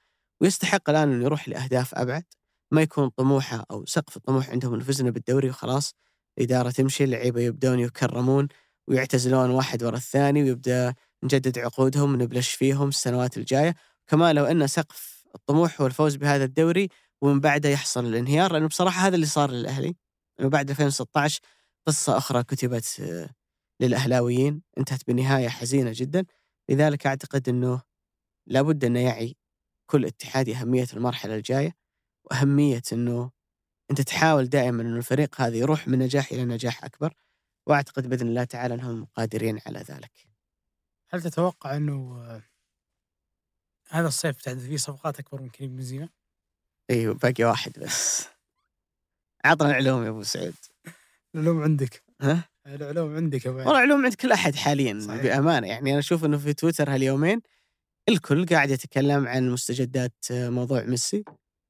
[0.44, 2.24] ويستحق الآن إنه يروح لأهداف أبعد
[2.72, 5.94] ما يكون طموحه أو سقف الطموح عندهم انه فزنا بالدوري وخلاص.
[6.38, 8.48] الإدارة تمشي اللعيبة يبدون يكرمون
[8.88, 13.76] ويعتزلون واحد ورا الثاني ويبدأ نجدد عقودهم ونبلش فيهم السنوات الجاية.
[14.08, 16.90] كمان لو إن سقف الطموح هو الفوز بهذا الدوري
[17.22, 19.96] ومن بعده يحصل الانهيار لأنه بصراحة هذا اللي صار للأهلي.
[20.40, 21.42] إنه بعد 2016
[21.88, 23.30] قصة أخرى كتبت آه،
[23.82, 26.26] للأهلاويين انتهت بنهاية حزينة جدا.
[26.70, 27.82] لذلك أعتقد إنه
[28.48, 29.36] لابد إنه يعي
[29.86, 31.76] كل اتحادي أهمية المرحلة الجاية
[32.24, 33.32] وأهمية إنه
[33.92, 37.14] أنت تحاول دائما إنه الفريق هذا يروح من نجاح إلى نجاح أكبر
[37.68, 40.12] وأعتقد بإذن الله تعالى إنهم قادرين على ذلك.
[41.10, 42.42] هل تتوقع آه،
[43.90, 46.10] هذا الصيف تحدث فيه صفقات أكبر من كريم بنزيما؟
[46.90, 48.28] أيوه باقي واحد بس.
[49.46, 50.56] عطنا العلوم يا أبو سعود.
[51.36, 53.68] العلوم عندك ها؟ العلوم عندك يا أبو علي.
[53.68, 55.24] والله العلوم عند كل أحد حاليا صحيح.
[55.24, 57.42] بأمانة يعني أنا أشوف إنه في تويتر هاليومين
[58.10, 61.24] الكل قاعد يتكلم عن مستجدات موضوع ميسي.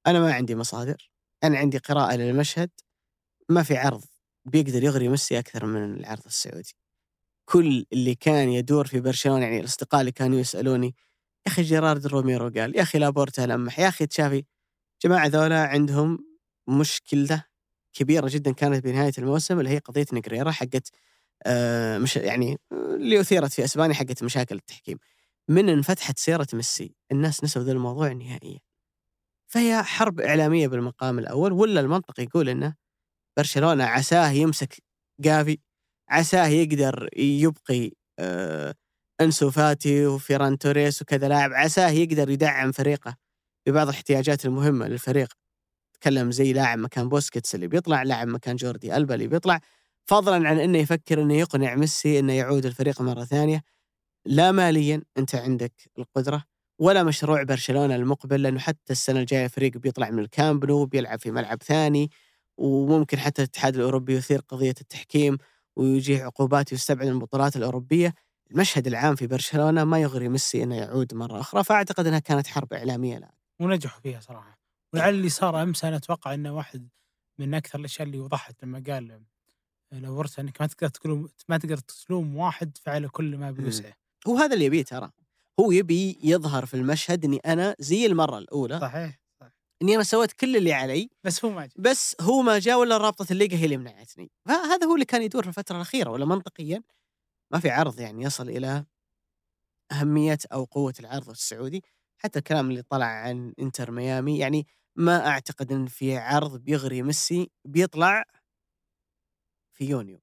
[0.08, 1.12] أنا ما عندي مصادر.
[1.44, 2.70] أنا عندي قراءة للمشهد.
[3.50, 4.04] ما في عرض
[4.46, 6.76] بيقدر يغري ميسي أكثر من العرض السعودي.
[7.46, 10.96] كل اللي كان يدور في برشلونة يعني الأصدقاء اللي كانوا يسألوني
[11.48, 14.44] يا أخي جيرارد روميرو قال يا أخي لابورتا لمح يا أخي تشافي.
[15.04, 16.20] جماعة ذولا عندهم
[16.68, 17.46] مشكلة
[17.94, 20.90] كبيرة جدا كانت بنهايه الموسم اللي هي قضية نجريرا حقت
[21.46, 24.98] آه، مش يعني آه، اللي أثيرت في أسبانيا حقت مشاكل التحكيم.
[25.50, 28.60] من انفتحت سيره ميسي الناس نسوا ذا الموضوع نهائيا.
[29.48, 32.76] فهي حرب إعلامية بالمقام الأول ولا المنطق يقول إنه
[33.38, 34.84] برشلونة عساه يمسك
[35.20, 35.58] جافي
[36.10, 38.76] عساه يقدر يبقي آه،
[39.22, 43.16] أنسو فاتي وفيران توريس وكذا لاعب عساه يقدر يدعم فريقه
[43.68, 45.34] ببعض الاحتياجات المهمة للفريق.
[45.94, 49.60] تكلم جيب لاعب مكان بوسكيتس اللي بيطلع لاعب مكان جوردي ألبا اللي بيطلع
[50.06, 53.64] فضلا عن إنه يفكر إنه يقنع ميسي إنه يعود الفريق مرة ثانية.
[54.26, 56.44] لا ماليا أنت عندك القدرة
[56.80, 61.32] ولا مشروع برشلونة المقبل لأنه حتى السنة الجاية فريق بيطلع من الكامب نو بيلعب في
[61.32, 62.12] ملعب ثاني
[62.58, 65.38] وممكن حتى الاتحاد الأوروبي يثير قضية التحكيم
[65.76, 68.14] ويجيه عقوبات ويستبعد من البطولات الأوروبية.
[68.52, 72.74] المشهد العام في برشلونة ما يغري ميسي إنه يعود مرة أخرى فأعتقد إنها كانت حرب
[72.74, 74.60] إعلامية لا ونجحوا فيها صراحة.
[74.94, 76.90] ولعل اللي صار أمس أنا أتوقع إنه واحد
[77.40, 79.22] من أكثر الأشياء اللي وضحت لما قال
[79.92, 83.94] لو ورث إنك ما تقدر تقول ما تقدر تلوم واحد فعل كل ما بوسعه
[84.28, 85.12] هو هذا اللي يبيه ترى.
[85.60, 88.80] هو يبي يظهر في المشهد إني أنا زي المرة الأولى.
[88.80, 89.52] صحيح صح.
[89.82, 91.76] إني أنا سويت كل اللي علي بس هو ما جاء.
[91.78, 94.32] بس هو ما جاء ولا رابطة الليغا هي اللي منعتني.
[94.46, 96.84] فهذا هو اللي كان يدور في الفترة الأخيرة ولا منطقيا
[97.52, 98.86] ما في عرض يعني يصل إلى
[99.92, 101.84] أهمية أو قوة العرض السعودي.
[102.18, 107.52] حتى الكلام اللي طلع عن إنتر ميامي يعني ما أعتقد إن في عرض بيغري ميسي
[107.66, 108.24] بيطلع
[109.74, 110.20] في يونيو.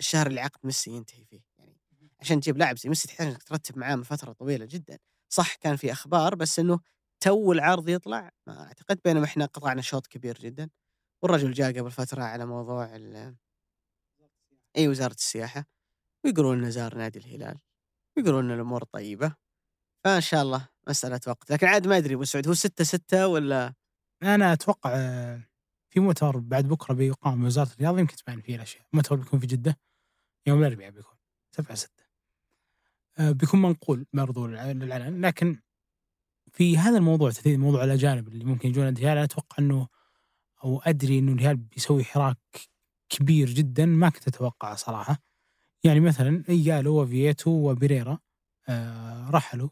[0.00, 1.49] الشهر اللي عقد ميسي ينتهي فيه.
[2.20, 4.98] عشان تجيب لاعب زي ميسي تحتاج إنك ترتب معاه من فترة طويلة جدا.
[5.28, 6.80] صح كان في أخبار بس إنه
[7.20, 10.70] تو العرض يطلع ما أعتقد بينما إحنا قطعنا شوط كبير جدا.
[11.22, 12.96] والرجل جاء قبل فترة على موضوع
[14.76, 15.64] اي وزارة السياحة
[16.24, 17.58] ويقولون إنه زار نادي الهلال
[18.16, 19.34] ويقولون إن الأمور طيبة.
[20.04, 21.52] فإن شاء الله مساله وقت.
[21.52, 23.74] لكن عاد ما أدري أبو سعود هو 6 6 ولا؟
[24.22, 25.40] أنا أتوقع آه،
[25.90, 28.84] في مؤتمر بعد بكرة بيقام بوزاره الرياضة يمكن تبان فيه الأشياء.
[28.92, 29.78] المؤتمر بيكون في جدة
[30.46, 31.16] يوم الأربعاء بيكون
[31.56, 31.99] 7 6
[33.18, 35.24] بيكون منقول برضو للع- للعلن.
[35.26, 35.60] لكن
[36.52, 39.88] في هذا الموضوع تحديدا موضوع الاجانب اللي ممكن يجون الهلال أتوقع إنه
[40.64, 42.38] أو أدري إنه الهلال بيسوي حراك
[43.08, 45.18] كبير جدا ما كنت أتوقعه صراحة.
[45.84, 48.18] يعني مثلا قالوا وفييتو وبيريرا
[48.68, 49.68] آه رحلوا.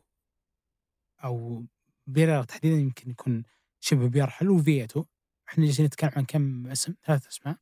[1.24, 1.66] أو
[2.06, 3.42] بيريرا تحديدا يمكن يكون
[3.80, 5.04] شبه بيرحل وفييتو.
[5.48, 7.56] إحنا جالسين نتكلم عن كم اسم؟ ثلاث أسماء.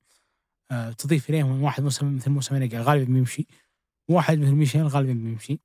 [0.71, 3.47] آه تضيف إليهم واحد مثل ريجا غالبا بيمشي.
[4.09, 5.61] واحد مثل ميشايل غالبا بيمشي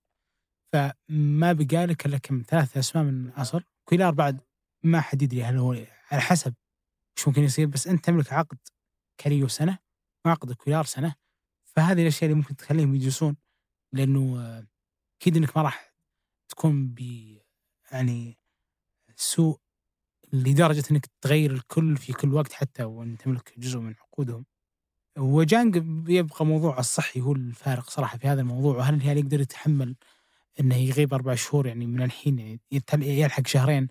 [0.74, 4.42] فما بقى لك إلا كم ثلاث أسماء من الاصل كويلار بعد
[4.84, 5.74] ما حد يدري هل هو
[6.12, 6.54] على حسب
[7.18, 8.58] إيش ممكن يصير بس أنت تملك عقد
[9.18, 9.78] كاريو سنة
[10.26, 11.16] وعقد كويلار سنة
[11.64, 13.36] فهذه الأشياء اللي ممكن تخليهم يجلسون
[13.94, 14.40] لأنه
[15.22, 15.94] أكيد إنك ما راح
[16.50, 17.00] تكون ب
[17.92, 18.38] يعني
[19.16, 19.60] سوء
[20.34, 24.46] لدرجة إنك تغير الكل في كل وقت حتى وإن تملك جزء من عقودهم.
[25.18, 29.96] وجانج يبقى موضوعه الصحي هو الفارق صراحة في هذا الموضوع وهل الهلال يقدر يتحمل
[30.60, 32.60] إنه يغيب أربع شهور يعني من الحين يعني
[32.94, 33.88] يلحق شهرين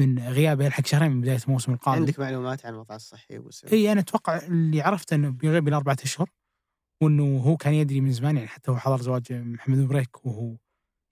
[0.00, 1.98] من غيابه يلحق شهرين من بداية الموسم القادم.
[2.00, 5.96] عندك معلومات عن الوضع الصحي أبو؟ إي أنا أتوقع اللي عرفته إنه بيغيب إلى أربعة
[6.02, 6.30] أشهر
[7.02, 10.56] وإنه هو كان يدري من زمان يعني حتى هو حضر زواج محمد بريك وهو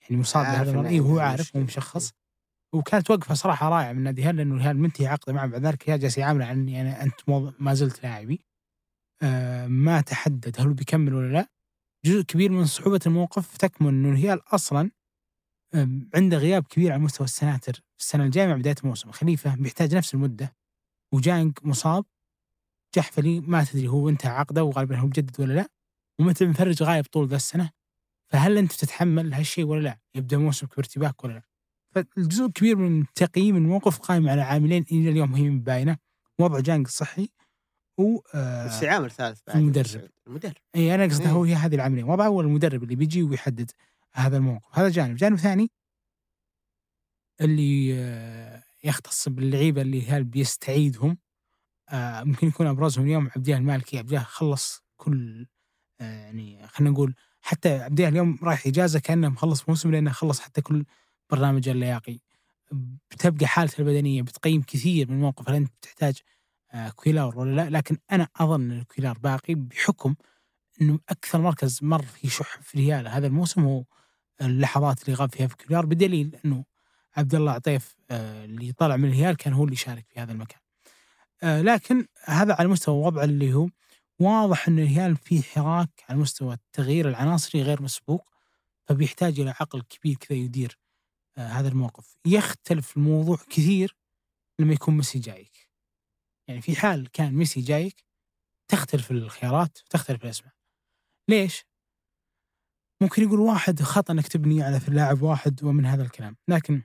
[0.03, 1.57] يعني مصاب عارف بهذا المرض إي هو عارف.
[1.57, 2.13] ومشخص
[2.73, 6.19] وكانت وقفة صراحة رائعة من نادي الهلال لأنه الهلال منتهي عقده معه بعد ذلك جالس
[6.19, 7.15] يعامله عن يعني أنت
[7.59, 8.48] ما زلت لاعبي آه
[9.69, 11.49] ما تحدد هل بيكمل ولا لا.
[12.05, 14.91] جزء كبير من صعوبه الموقف تكمن إنه الهلال أصلا
[15.75, 17.73] آم، عنده غياب كبير على مستوى السناتر.
[17.73, 20.57] في السنة الجاية مع بداية الموسم خليفة بيحتاج نفس المدة.
[21.15, 22.05] وجانج مصاب.
[22.97, 25.69] جحفلي ما تدري هو انتهى عقده وغالبا هو مجدد ولا لا.
[26.21, 27.71] ومتى مفرج غايب طول ذا السنة.
[28.33, 31.43] فهل أنت تتحمل هالشيء ولا لا؟ يبدأ موسمك بارتباك ولا لا؟
[31.95, 35.97] فالجزء الكبير من تقييم الموقف قائم على عاملين إلى اليوم هي باينه
[36.39, 37.29] وضع جانج الصحي
[37.99, 40.11] و آه بس عامل ثالث بعد المدرب.
[40.27, 40.55] المدرب.
[40.77, 41.31] إي أنا قصدي إيه.
[41.31, 43.71] هو هي هذه العاملين وضع اول المدرب اللي بيجي ويحدد
[44.13, 44.79] هذا الموقف.
[44.79, 45.17] هذا جانب.
[45.17, 45.71] جانب ثاني
[47.41, 51.19] اللي آه، يختص باللعيبة اللي هل بيستعيدهم.
[51.89, 53.99] آه، ممكن يكون أبرزهم اليوم عبد الله المالكي.
[53.99, 55.47] عبد الله خلص كل
[56.01, 60.41] آه، يعني خلينا نقول حتى عبد الله اليوم رايح إجازة كأنه مخلص موسم لأنه خلص
[60.41, 60.85] حتى كل
[61.31, 62.19] برنامج اللياقي.
[63.11, 65.49] بتبقى حالته البدنية بتقيم كثير من الموقف.
[65.49, 66.38] هل أنت تحتاج آه،
[66.97, 70.15] كويلار ولا لا لكن أنا أظن إن الكويلار باقي بحكم
[70.81, 73.85] إنه أكثر مركز مر فيه شح في الهلال هذا الموسم هو
[74.41, 76.65] اللحظات اللي غاب فيها في كويلار بدليل إنه
[77.17, 80.61] عبد الله عطيف آه، اللي طلع من الهلال كان هو اللي شارك في هذا المكان.
[81.43, 83.69] آه، لكن هذا على مستوى وضع اللي هو
[84.19, 88.29] واضح إن الهلال فيه حراك على مستوى التغيير العناصري غير مسبوق
[88.85, 90.79] فبيحتاج إلى عقل كبير كذا يدير
[91.39, 92.17] آه، هذا الموقف.
[92.27, 93.97] يختلف الموضوع كثير
[94.59, 95.58] لما يكون ميسي جايك.
[96.49, 98.05] يعني في حال كان ميسي جايك
[98.69, 100.53] تختلف الخيارات وتختلف الأسماء.
[101.29, 101.65] ليش؟
[103.03, 106.83] ممكن يقول واحد خطأ إنك تبني على في لاعب واحد ومن هذا الكلام، لكن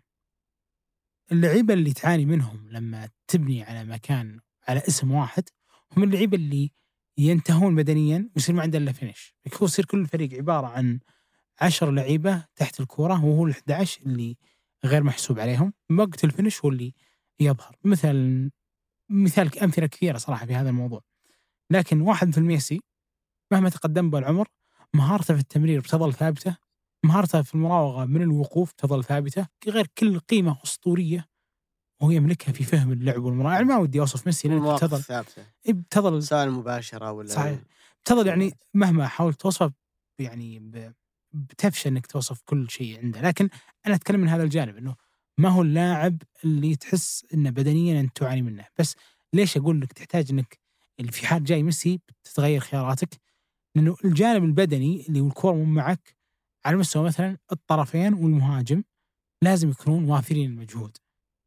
[1.31, 5.49] اللعيبة اللي تعاني منهم لما تبني على مكان على اسم واحد
[5.97, 6.71] هم اللعيبة اللي
[7.17, 10.99] ينتهون بدنيا ويصير ما عنده إلا فينش، يصير كل فريق عبارة عن
[11.61, 14.37] عشر لعيبة تحت الكورة وهو ال 11 اللي
[14.85, 16.93] غير محسوب عليهم، وقت الفينش هو اللي
[17.39, 18.51] يظهر، مثل
[19.09, 21.01] مثال أمثلة كثيرة صراحة في هذا الموضوع.
[21.71, 22.81] لكن واحد مثل ميسي
[23.51, 24.47] مهما تقدم به العمر
[24.93, 26.57] مهارته في التمرير بتظل ثابتة
[27.05, 31.25] مهارته في المراوغة من الوقوف تظل ثابتة غير كل قيمة أسطورية
[32.01, 36.23] وهو يملكها في فهم اللعب والمراوغة يعني ما ودي أوصف ميسي لأن بتظل ثابتة بتظل
[36.23, 37.59] سواء المباشره ولا صحيح.
[38.03, 39.71] بتظل يعني مهما حاولت توصف
[40.19, 40.93] يعني ب-
[41.31, 43.49] بتفشل إنك توصف كل شيء عنده لكن
[43.87, 44.95] أنا أتكلم من هذا الجانب إنه
[45.37, 48.65] ما هو اللاعب اللي تحس إنه بدنيا أنت تعاني منه.
[48.79, 48.95] بس
[49.33, 50.59] ليش أقول لك تحتاج إنك
[51.11, 53.21] في حال جاي ميسي بتتغير خياراتك؟
[53.75, 56.15] لأنه الجانب البدني اللي هو مو معك
[56.65, 58.83] على مستوى مثلا الطرفين والمهاجم
[59.41, 60.97] لازم يكونون وافرين المجهود.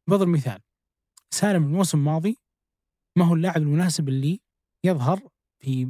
[0.07, 0.59] بضرب مثال
[1.31, 2.37] سالم الموسم الماضي
[3.15, 4.39] ما هو اللاعب المناسب اللي
[4.83, 5.21] يظهر
[5.59, 5.85] في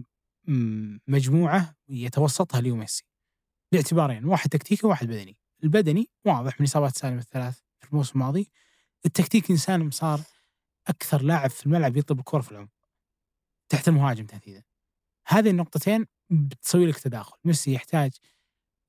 [0.48, 3.04] م- مجموعة يتوسطها ليو ميسي.
[3.72, 5.38] باعتبارين واحد تكتيكي وواحد بدني.
[5.64, 7.60] البدني واضح من إصابات سالم الثلاث.
[7.88, 8.50] في الموسم الماضي
[9.06, 10.22] التكتيكي سالم صار
[10.88, 12.70] أكثر لاعب في الملعب يطلب الكرة في العمق
[13.70, 14.64] تحت المهاجم تحديدا.
[15.28, 17.38] هذه النقطتين بتسوي لك تداخل.
[17.46, 18.12] ميسي يحتاج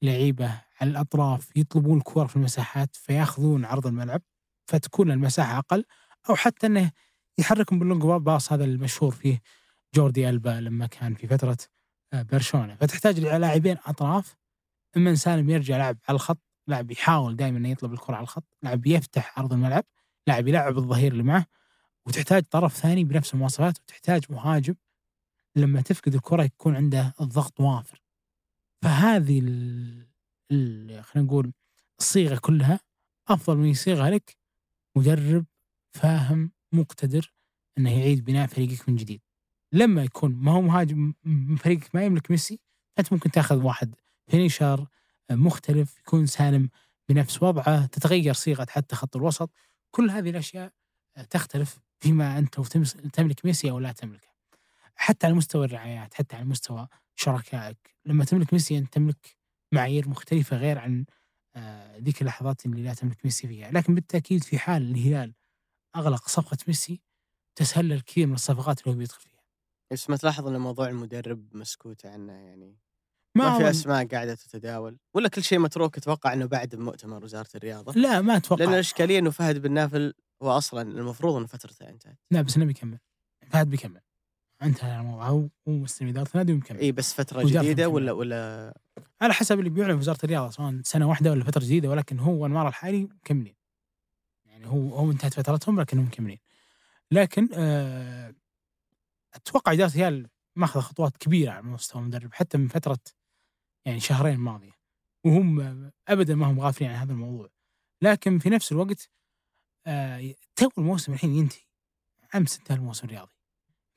[0.02, 4.22] لعيبة على الأطراف يطلبون الكرة في المساحات فيأخذون عرض الملعب
[4.66, 5.84] فتكون المساحة أقل
[6.30, 6.92] أو حتى إنه
[7.38, 9.40] يحركهم باللونج باص هذا المشهور فيه
[9.94, 11.56] جوردي ألبا لما كان في فترة
[12.12, 12.76] آه، برشلونة.
[12.76, 14.34] فتحتاج لاعبين أطراف
[14.96, 18.44] إما إن سالم يرجع لاعب على الخط لاعب يحاول دائما إنه يطلب الكرة على الخط
[18.62, 19.84] لاعب يفتح ارض الملعب
[20.26, 21.46] لاعب يلعب الظهير اللي معه
[22.06, 24.74] وتحتاج طرف ثاني بنفس المواصفات وتحتاج مهاجم
[25.56, 28.02] لما تفقد الكرة يكون عنده الضغط وافر
[28.82, 30.06] فهذه ال...
[30.52, 31.04] ال...
[31.04, 31.52] خلينا نقول
[31.98, 32.80] الصيغة كلها
[33.28, 34.36] أفضل من يصيغها لك
[34.96, 35.44] مدرب
[35.92, 37.34] فاهم مقتدر
[37.78, 39.20] إنه يعيد بناء فريقك من جديد.
[39.72, 41.14] لما يكون ما هو مهاجم
[41.58, 42.60] فريقك ما يملك ميسي
[42.98, 43.94] أنت ممكن تأخذ واحد
[44.26, 44.86] فينيشر
[45.30, 46.70] مختلف يكون سالم
[47.08, 49.50] بنفس وضعه تتغير صيغة حتى خط الوسط.
[49.90, 50.72] كل هذه الأشياء
[51.16, 54.28] آه، تختلف فيما تمس- تملك ميسي أو لا تملكه.
[54.94, 57.96] حتى على مستوى الرعايات حتى على مستوى شركائك.
[58.06, 59.36] لما تملك ميسي أنت تملك
[59.72, 61.04] معايير مختلفة غير عن
[61.56, 63.70] آه، ذيك اللحظات اللي لا تملك ميسي فيها.
[63.70, 65.34] لكن بالتأكيد في حال الهلال
[65.96, 67.00] أغلق صفقة ميسي
[67.56, 69.42] تسهل الكثير من الصفقات اللي هو بيدخل فيها.
[69.92, 72.76] بس ما تلاحظ إن موضوع المدرب مسكوت عنه يعني؟
[73.38, 74.98] ما, هو- في أسماء قاعدة تتداول.
[75.14, 77.92] ولا كل شيء متروك أتوقع إنه بعد مؤتمر وزارة الرياضة.
[78.00, 78.64] لا ما أتوقع.
[78.64, 82.18] لأن الإشكالية إنه فهد بن نافل هو أصلا المفروض إن فترته انتهت.
[82.30, 82.98] لا بس انه بيكمل
[83.50, 84.00] فهد بيكمل.
[84.62, 85.28] انتهى الموضوع.
[85.28, 86.78] هو هو مستلم إدارة النادي ومكمل.
[86.78, 87.88] إي بس فترة جديدة.
[87.88, 88.74] ولا ولا
[89.20, 92.46] على حسب اللي بيعلن في وزارة الرياضة سواء سنة واحدة ولا فترة جديدة ولكن هو
[92.46, 93.54] انوار الحالي مكملين.
[94.46, 96.38] يعني هو هو انتهت فترتهم لكنهم مكملين.
[97.10, 98.34] لكن آه
[99.34, 102.98] أتوقع إدارة الهلال ماخذ خطوات كبيرة على مستوى المدرب حتى من فترة
[103.88, 104.72] يعني شهرين ماضية.
[105.24, 107.48] وهم ابدا ما هم غافلين عن هذا الموضوع.
[108.02, 109.10] لكن في نفس الوقت
[109.86, 111.62] آه تو الموسم الحين ينتهي.
[112.34, 113.32] أمس انتهى الموسم الرياضي.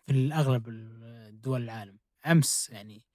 [0.06, 2.00] في الأغلب الدول العالم.
[2.26, 3.06] أمس يعني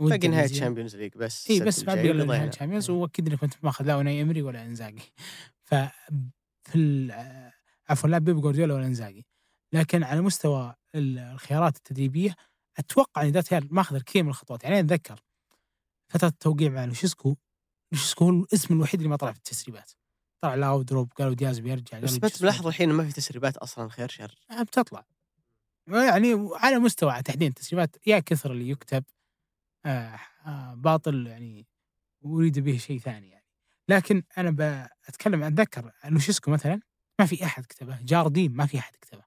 [0.00, 0.58] باقي نهاية النزيل.
[0.58, 2.22] تشامبيونز ليج بس إي بس ما وبيضيعنا.
[2.22, 5.02] لنا تشامبيونز وأكيد انك كنت ماخذ لا اوناي أمري ولا إنزاجي.
[5.62, 5.74] ف
[6.62, 7.52] في ال-
[7.88, 9.26] عفوا لا بيب جوارديولا ولا إنزاجي.
[9.72, 12.34] لكن على مستوى ال- الخيارات التدريبية
[12.78, 14.64] أتوقع إن ذات ماخذ الكثير من الخطوات.
[14.64, 15.20] يعني أتذكر
[16.08, 17.36] فتره التوقيع مع لوشيسكو.
[17.92, 19.92] لوشيسكو هو الاسم الوحيد اللي ما طلع في التسريبات.
[20.40, 24.38] طلع لاودروب قالوا دياز بيرجع بس تلاحظ الحين ما في تسريبات أصلا خير شر.
[24.50, 25.06] آه، بتطلع.
[25.88, 29.04] يعني على مستوى تحديد التسريبات يا كثر اللي يكتب
[29.86, 31.66] آه آه باطل يعني
[32.24, 33.46] أريد به شيء ثاني يعني.
[33.88, 34.50] لكن أنا
[35.08, 36.80] بتكلم أتذكر لوشيسكو مثلا
[37.20, 39.24] ما في أحد كتبه جارديم ما في أحد كتبه.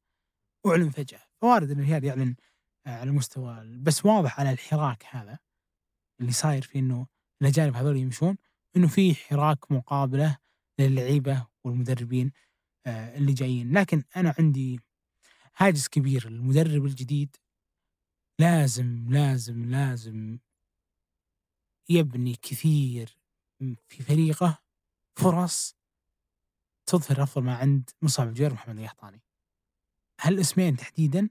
[0.67, 1.21] أعلن فجأة.
[1.41, 2.35] فوارد إن الهلال يعلن
[2.87, 5.39] آه على مستوى بس واضح على الحراك هذا.
[6.21, 7.07] اللي صاير في إنه
[7.41, 8.37] الأجانب هذول يمشون
[8.75, 10.37] إنه في حراك مقابلة
[10.79, 12.31] للعيبة والمدربين
[12.85, 14.79] آه اللي جايين لكن أنا عندي
[15.57, 17.35] هاجس كبير المدرب الجديد
[18.39, 20.39] لازم لازم لازم
[21.89, 23.17] يبني كثير
[23.87, 24.61] في فريقه
[25.15, 25.75] فرص
[26.85, 29.21] تظهر أفضل ما عند مصعب الجوير ومحمد القحطاني.
[30.21, 31.29] هالاسمين تحديدا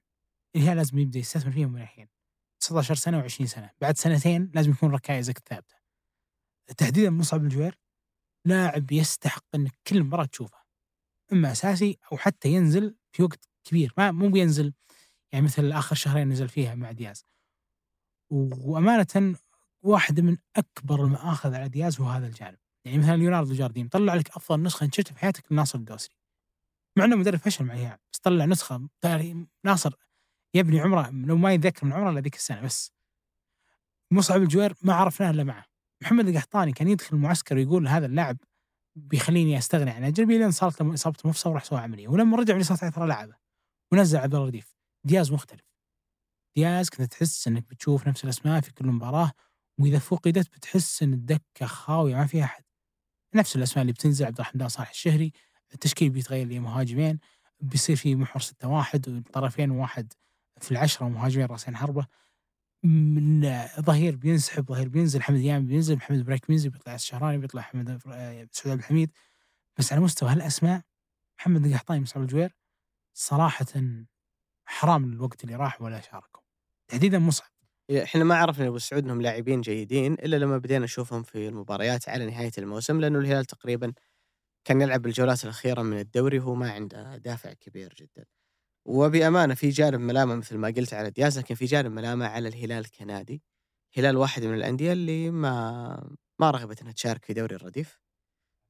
[0.57, 2.09] الهلال لازم يبدأ يستثمر فيهم من الحين
[2.61, 5.77] 19 سنة و20 سنة، بعد سنتين لازم يكون ركائزك ثابته.
[6.77, 7.79] تحديدا مصعب الجوير
[8.45, 10.59] لاعب يستحق إنك كل مباراه تشوفه.
[11.33, 14.73] إما أساسي أو حتى ينزل في وقت كبير ما مو بينزل
[15.33, 17.25] يعني مثل آخر شهرين نزل فيها مع دياز.
[18.31, 19.37] وأمانة
[19.83, 22.59] واحدة من أكبر المآخذ على دياز هو هذا الجانب.
[22.85, 26.15] يعني مثلا ليوناردو جارديم طلع لك أفضل نسخة انت شفتها في حياتك لناصر الدوسري.
[26.97, 28.89] مع إنه مدرب فشل مع الهلال بس طلع نسخة
[29.65, 29.95] ناصر
[30.55, 32.93] يبني عمره لو ما يتذكر من عمره إلا ذيك السنة بس.
[34.11, 35.65] مصعب الجوير ما عرفناه إلا معه.
[36.03, 38.37] محمد القحطاني كان يدخل المعسكر ويقول هذا اللاعب
[38.97, 42.09] بيخليني أستغني عن اجنبي لين صارت له اصابته مفصل وراح سوى عملية.
[42.09, 43.35] ولما رجع من إصابته ترى لعبه.
[43.93, 45.69] ونزل عبد الله رديف دياز مختلف.
[46.57, 49.33] دياز كنت تحس إنك بتشوف نفس الأسماء في كل مباراة
[49.81, 52.65] وإذا فقدت بتحس إن الدكة خاوية ما فيها أحد.
[53.35, 55.33] نفس الأسماء اللي بتنزل عبد الرحمن صالح الشهري.
[55.75, 57.19] التشكيل بيتغير لمهاجمين.
[57.61, 60.13] بيصير في محور 6 1 وطرفين واحد.
[60.63, 62.07] في العشرة ومهاجمين راسين حربة
[62.85, 63.41] من
[63.81, 68.49] ظهير بينسحب ظهير بينزل حمد يامي بينزل محمد بريك بينزل بيطلع الشهراني بيطلع حمد آه،
[68.53, 69.11] سعود عبد الحميد.
[69.79, 70.83] بس على مستوى هالأسماء
[71.39, 72.57] محمد القحطاني مصعب الجوير
[73.15, 73.67] صراحة
[74.65, 76.43] حرام الوقت اللي راح ولا شاركوا.
[76.89, 77.51] تحديدا مصعب
[78.03, 82.27] إحنا ما عرفنا ابو سعود انهم لاعبين جيدين إلا لما بدينا نشوفهم في المباريات على
[82.27, 83.93] نهاية الموسم لأنه الهلال تقريبا
[84.65, 88.25] كان يلعب الجولات الأخيرة من الدوري وهو ما عنده دافع كبير جدا.
[88.89, 92.91] وبأمانة في جانب ملامة مثل ما قلت على دياز لكن في جانب ملامة على الهلال
[92.91, 93.43] كنادي.
[93.97, 96.11] الهلال واحد من الأندية اللي ما
[96.41, 98.01] ما رغبت إنها تشارك في دوري الرديف.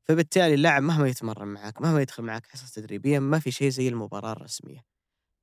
[0.09, 4.33] فبالتالي اللاعب مهما يتمرن معك مهما يدخل معك حصص تدريبية ما في شيء زي المباراة
[4.33, 4.85] الرسمية.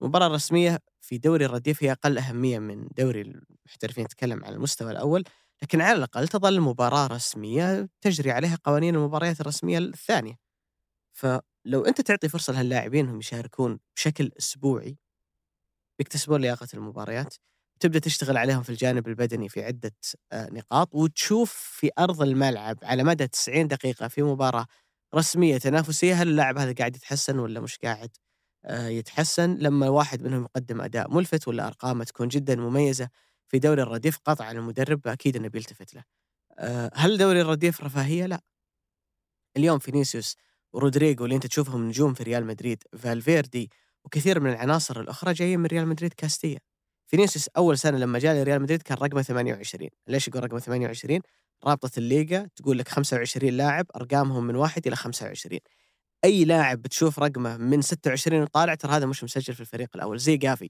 [0.02, 5.24] المباراة الرسمية في دوري الرديف هي أقل أهمية من دوري المحترفين نتكلم على المستوى الأول
[5.64, 10.40] لكن على الأقل تظل مباراة رسمية تجري عليها قوانين المباريات الرسمية الثانية
[11.66, 14.98] فلو أنت تعطي فرصة لهاللاعبين انهم يشاركون بشكل أسبوعي
[16.00, 17.36] بيكتسبون لياقة المباريات
[17.80, 19.96] تبدأ تشتغل عليهم في الجانب البدني في عدة
[20.32, 24.66] آه، نقاط وتشوف في أرض الملعب على مدى 90 دقيقة في مباراة
[25.16, 28.18] رسمية تنافسية هل اللاعب هذا قاعد يتحسن ولا مش قاعد
[28.66, 33.10] آه، يتحسن لما واحد منهم يقدم أداء ملفت ولا أرقامه تكون جدا مميزة
[33.48, 36.04] في دوري الرديف قطعا المدرب أكيد أنه بيلتفت له.
[36.60, 38.42] آه، هل دوري الرديف رفاهية؟ لا.
[39.58, 40.36] اليوم فينيسيوس
[40.76, 43.70] ورودريجو اللي أنت تشوفهم نجوم في ريال مدريد فالفيردي
[44.06, 46.60] وكثير من العناصر الأخرى جايين من ريال مدريد كاستيا
[47.08, 51.20] فينيسيوس أول سنة لما جاء لريال مدريد كان رقمه 28 ليش يقول رقمه 28
[51.66, 55.60] رابطة الليغا تقول لك 25 لاعب أرقامهم من واحد إلى 25
[56.26, 60.38] أي لاعب بتشوف رقمه من 26 وطالع ترى هذا مش مسجل في الفريق الأول زي
[60.38, 60.70] جافي.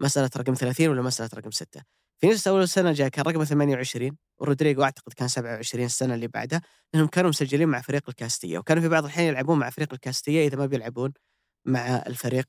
[0.00, 1.80] مسألة رقم 30 ولا مسألة رقم 6
[2.20, 6.60] فينيسيوس أول سنة جاء كان رقمه 28 ورودريجو أعتقد كان 27 السنة اللي بعدها
[6.94, 10.56] لانهم كانوا مسجلين مع فريق الكاستيه وكانوا في بعض الأحيان يلعبون مع فريق الكاستيه إذا
[10.56, 11.12] ما بيلعبون
[11.66, 12.46] مع الفريق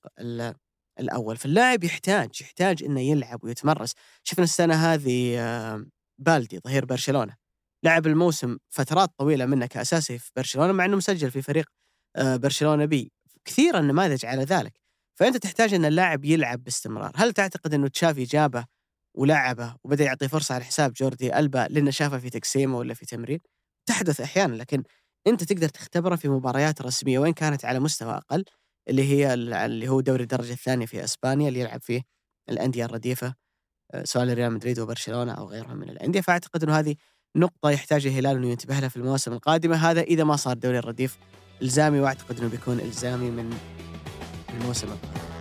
[0.99, 1.37] الأول.
[1.37, 3.93] فاللاعب يحتاج يحتاج إنه يلعب ويتمرس.
[4.23, 5.85] شفنا السنة هذه آه،
[6.17, 7.35] بالدي ظهير برشلونة.
[7.83, 11.69] لعب الموسم فترات طويلة منه كأساسي في برشلونة مع إنه مسجل في فريق
[12.15, 13.11] آه، برشلونة بي.
[13.45, 14.73] كثير النماذج على ذلك.
[15.15, 17.11] فأنت تحتاج إن اللاعب يلعب باستمرار.
[17.15, 18.65] هل تعتقد إنه تشافي جابه
[19.17, 23.39] ولعبة وبدأ يعطي فرصة على حساب جوردي ألبا لأنه شافه في تقسيمه ولا في تمرين.
[23.85, 24.83] تحدث أحيانا لكن
[25.27, 28.45] أنت تقدر تختبره في مباريات رسمية وين كانت على مستوى أقل
[28.89, 32.01] اللي هي اللي هو دوري الدرجة الثانية في إسبانيا اللي يلعب فيه
[32.49, 33.33] الأندية الرديفة
[33.93, 36.21] آه، سواء ريال مدريد وبرشلونة أو غيرها من الأندية.
[36.21, 36.95] فأعتقد إنه هذه
[37.35, 39.75] نقطة يحتاج الهلال إنه ينتبه لها في المواسم القادمة.
[39.75, 41.17] هذا إذا ما صار دوري الرديف
[41.61, 43.57] إلزامي وأعتقد إنه بيكون إلزامي من
[44.53, 45.36] الموسم القادم.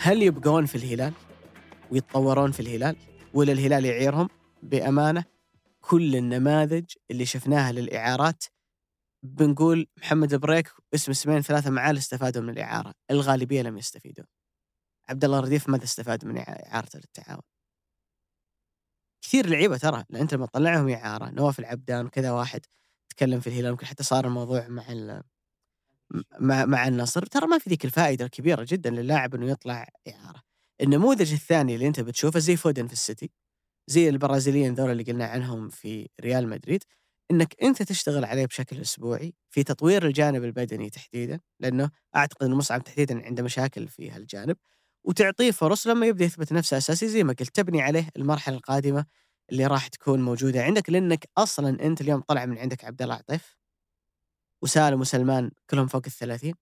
[0.00, 1.12] هل يبقون في الهلال؟
[1.90, 2.96] ويتطورون في الهلال؟
[3.34, 4.28] ولا الهلال يعيرهم؟
[4.62, 5.24] بأمانة
[5.80, 8.44] كل النماذج اللي شفناها للإعارات
[9.22, 12.94] بنقول محمد بريك اسم اسمين ثلاثة معاه استفادوا من الإعارة.
[13.10, 14.24] الغالبية لم يستفيدوا.
[15.08, 17.42] عبد الله رديف ماذا استفاد من اعارته للتعاون
[19.22, 22.66] كثير لعيبة ترى أنت لما تطلعهم إعارة نواف العبدان وكذا واحد
[23.10, 24.92] تكلم في الهلال ممكن حتى صار الموضوع مع
[26.40, 30.42] مع مع النصر ترى ما في ذيك الفائدة الكبيرة جدا للاعب إنه يطلع إعارة.
[30.80, 33.30] النموذج الثاني اللي أنت بتشوفه زي فودن في السيتي
[33.88, 36.84] زي البرازيليين ذول اللي قلنا عنهم في ريال مدريد
[37.30, 42.84] إنك أنت تشتغل عليه بشكل أسبوعي في تطوير الجانب البدني تحديدا لأنه أعتقد ان مصعب
[42.84, 44.56] تحديدا عنده مشاكل في هالجانب
[45.04, 49.06] وتعطيه فرص لما يبدأ يثبت نفسه أساسي زي ما قلت تبني عليه المرحلة القادمة
[49.52, 53.57] اللي راح تكون موجودة عندك لأنك أصلا أنت اليوم طلع من عندك عبد الله عطيف
[54.62, 56.54] وسالم وسلمان كلهم فوق الثلاثين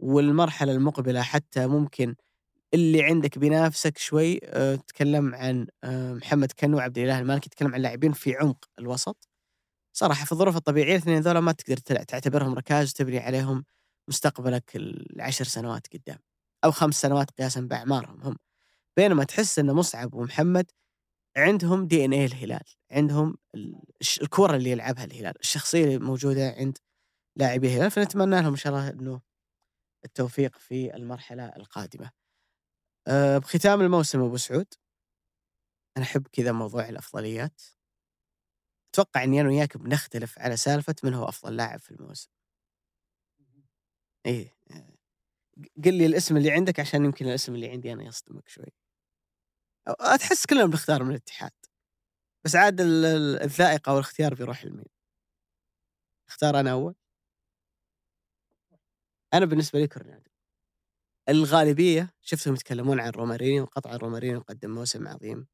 [0.00, 2.14] والمرحلة المقبلة حتى ممكن
[2.74, 7.80] اللي عندك بينافسك شوي أه تكلم عن أه محمد كنو وعبد الإله المالكي تكلم عن
[7.82, 9.28] لاعبين في عمق الوسط.
[9.92, 13.64] صراحة في الظروف الطبيعية الاثنين ذولا ما تقدر تعتبرهم ركاز وتبني عليهم
[14.08, 16.18] مستقبلك العشر سنوات قدام
[16.64, 18.36] أو خمس سنوات قياسا بأعمارهم هم.
[18.96, 20.70] بينما تحس ان مصعب ومحمد
[21.36, 23.36] عندهم دي ان اي الهلال عندهم
[24.22, 26.78] الكره اللي يلعبها الهلال الشخصية اللي موجودة عند
[27.38, 29.20] لاعبي الهلال فنتمنى لهم إن شاء الله إنه
[30.04, 32.10] التوفيق في المرحلة القادمة.
[33.08, 34.74] أه بختام الموسم أبو سعود.
[35.96, 37.62] أنا أحب كذا موضوع الأفضليات.
[38.94, 42.30] أتوقع إني أنا وياك بنختلف على سالفة من هو أفضل لاعب في الموسم.
[44.26, 44.56] إيه
[45.84, 48.72] قل لي الاسم اللي عندك عشان يمكن الاسم اللي عندي أنا يصدمك شوي.
[49.88, 51.52] أتحس كلنا بنختار من الاتحاد.
[52.44, 54.86] بس عاد الذائقة والإختيار بيروح لمين؟
[56.28, 56.97] أختار أنا أول؟
[59.34, 60.30] أنا بالنسبة لي كورنادو
[61.28, 65.46] الغالبية شفتهم يتكلمون عن رومارينيو وقطعا رومارينيو قدم موسم عظيم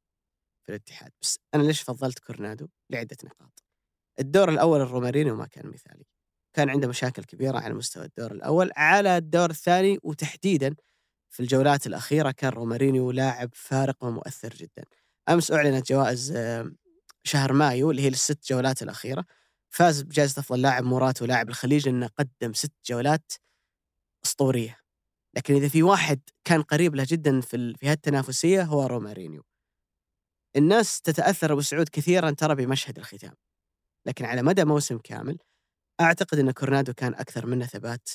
[0.65, 1.11] في الاتحاد.
[1.21, 3.63] بس أنا ليش فضلت كورنادو لعدة نقاط.
[4.19, 6.05] الدور الأول الرومارينيو ما كان مثالي.
[6.53, 8.71] كان عنده مشاكل كبيرة على مستوى الدور الأول.
[8.75, 10.75] على الدور الثاني وتحديدا
[11.29, 14.83] في الجولات الأخيرة كان رومارينيو لاعب فارق ومؤثر جدا.
[15.29, 16.71] أمس أعلنت جوائز آه،
[17.23, 19.25] شهر مايو اللي هي الست جولات الأخيرة.
[19.69, 23.31] فاز بجائزة أفضل لاعب موراتو لاعب الخليج لأنه قدم ست جولات
[24.25, 24.77] أسطورية
[25.35, 29.43] لكن إذا في واحد كان قريب له جدا في في هالتنافسية هو رومارينيو
[30.55, 33.33] الناس تتأثر ابو سعود كثيرا ترى بمشهد الختام
[34.05, 35.37] لكن على مدى موسم كامل
[36.01, 38.09] أعتقد إن كورنادو كان أكثر منه ثبات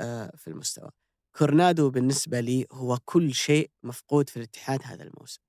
[0.00, 0.90] آه، في المستوى.
[1.38, 5.40] كورنادو بالنسبة لي هو كل شيء مفقود في الاتحاد هذا الموسم.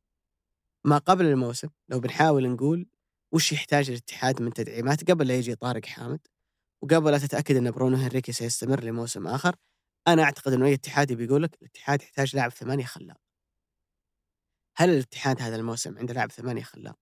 [0.85, 2.87] ما قبل الموسم لو بنحاول نقول
[3.33, 6.19] وش يحتاج الاتحاد من تدعيمات قبل لا يجي طارق حامد
[6.83, 9.55] وقبل لا تتأكد إن برونو هنريكي سيستمر لموسم آخر
[10.07, 13.17] أنا أعتقد إنه أي اتحادي بيقول لك الاتحاد يحتاج لاعب ثمانية خلاق.
[14.77, 16.95] هل الاتحاد هذا الموسم عنده لاعب ثمانية خلاق؟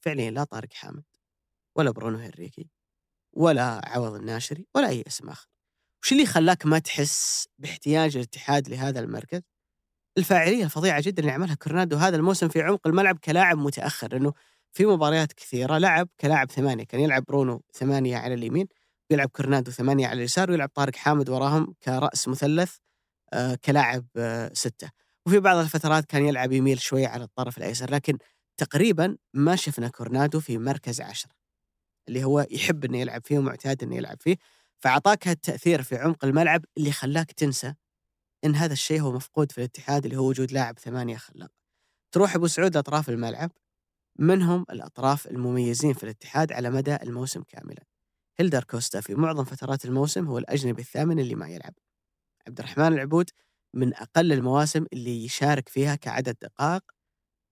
[0.00, 1.04] فعليا لا طارق حامد
[1.76, 2.70] ولا برونو هنريكي
[3.32, 5.48] ولا عوض الناشري ولا أي اسم آخر
[6.02, 9.40] وش اللي خلاك ما تحس باحتياج الاتحاد لهذا المركز؟
[10.18, 14.32] الفاعلية الفظيعة جدا اللي عملها كورنادو هذا الموسم في عمق الملعب كلاعب متأخر لأنه
[14.72, 18.68] في مباريات كثيرة لعب كلاعب ثمانية كان يلعب برونو ثمانية على اليمين
[19.10, 22.76] ويلعب كورنادو ثمانية على اليسار ويلعب طارق حامد وراهم كرأس مثلث
[23.32, 24.90] آه كلاعب آه ستة
[25.26, 28.18] وفي بعض الفترات كان يلعب يميل شوي على الطرف الأيسر لكن
[28.56, 31.32] تقريبا ما شفنا كورنادو في مركز عشرة
[32.08, 34.36] اللي هو يحب إنه يلعب فيه ومعتاد إنه يلعب فيه
[34.80, 37.74] فأعطاك هالتأثير في عمق الملعب اللي خلاك تنسى
[38.44, 41.50] إن هذا الشيء هو مفقود في الاتحاد اللي هو وجود لاعب ثمانية خلاق.
[42.12, 43.50] تروح أبو سعود اطراف الملعب
[44.18, 47.84] منهم الأطراف المميزين في الاتحاد على مدى الموسم كاملا.
[48.40, 51.74] هيلدر كوستا في معظم فترات الموسم هو الأجنبي الثامن اللي ما يلعب.
[52.48, 53.30] عبد الرحمن العبود
[53.74, 56.82] من أقل المواسم اللي يشارك فيها كعدد دقائق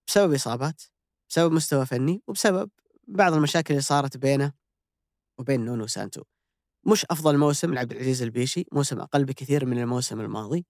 [0.08, 0.82] بسبب إصابات،
[1.30, 2.70] بسبب مستوى فني وبسبب
[3.08, 4.52] بعض المشاكل اللي صارت بينه
[5.38, 6.22] وبين نونو سانتو.
[6.86, 10.66] مش أفضل موسم لعبد العزيز البيشي، موسم أقل بكثير من الموسم الماضي.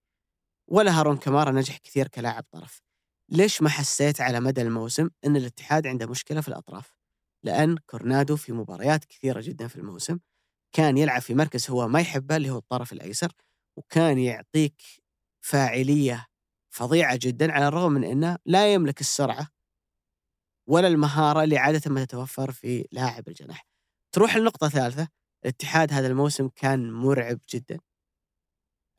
[0.70, 2.82] ولا هارون كمارا نجح كثير كلاعب طرف.
[3.30, 6.96] ليش ما حسيت على مدى الموسم إن الاتحاد عنده مشكلة في الأطراف؟
[7.46, 10.18] لأن كورنادو في مباريات كثيرة جدا في الموسم
[10.72, 13.32] كان يلعب في مركز هو ما يحبه اللي هو الطرف الأيسر
[13.76, 14.82] وكان يعطيك
[15.44, 16.26] فاعلية
[16.70, 19.48] فظيعة جدا على الرغم من إنه لا يملك السرعة
[20.68, 23.66] ولا المهارة اللي عادة ما تتوفر في لاعب الجناح.
[24.12, 25.08] تروح لنقطة ثالثة
[25.44, 27.78] الاتحاد هذا الموسم كان مرعب جدا.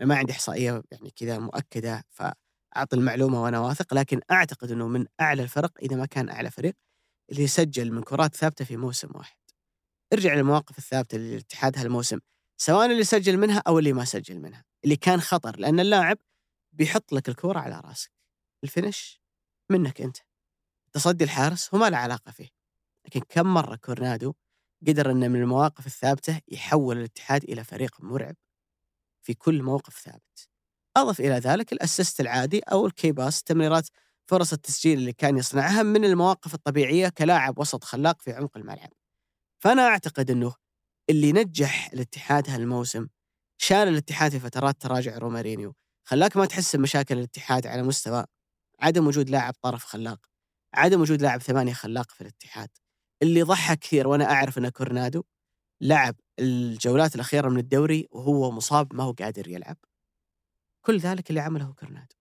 [0.02, 5.44] ما عندي إحصائية يعني كذا مؤكدة فأعطي المعلومة وأنا واثق لكن أعتقد إنه من أعلى
[5.44, 6.76] الفرق إذا ما كان أعلى فريق
[7.32, 9.38] اللي سجل من كرات ثابتة في موسم واحد.
[10.14, 12.20] ارجع للمواقف الثابتة للاتحاد هالموسم
[12.58, 16.18] سواء اللي سجل منها أو اللي ما سجل منها، اللي كان خطر لأن اللاعب
[16.74, 18.12] بيحط لك الكورة على راسك.
[18.64, 19.22] ال finish
[19.72, 20.18] منك أنت.
[20.92, 22.50] تصدي الحارس هو ما له علاقة فيه.
[23.06, 24.34] لكن كم مرة كورنادو
[24.88, 28.36] قدر إنه من المواقف الثابتة يحول الاتحاد إلى فريق مرعب
[29.26, 30.50] في كل موقف ثابت.
[30.98, 33.88] أضف إلى ذلك ال assist العادي أو ال key pass تمريرات
[34.30, 38.90] فرص التسجيل اللي كان يصنعها من المواقف الطبيعية كلاعب وسط خلاق في عمق الملعب.
[39.64, 40.54] فأنا أعتقد إنه
[41.10, 43.08] اللي نجح الاتحاد هالموسم
[43.62, 45.76] شال الاتحاد في فترات تراجع رومارينيو،
[46.08, 48.26] خلاك ما تحس بمشاكل الاتحاد على مستوى
[48.80, 50.20] عدم وجود لاعب طرف خلاق،
[50.74, 52.70] عدم وجود لاعب ثمانية خلاق في الاتحاد.
[53.24, 55.24] اللي ضحك كثير وأنا أعرف إنه كورنادو
[55.82, 59.78] لعب الجولات الأخيرة من الدوري وهو مصاب ما هو قادر يلعب.
[60.86, 62.16] كل ذلك اللي عمله كورنادو.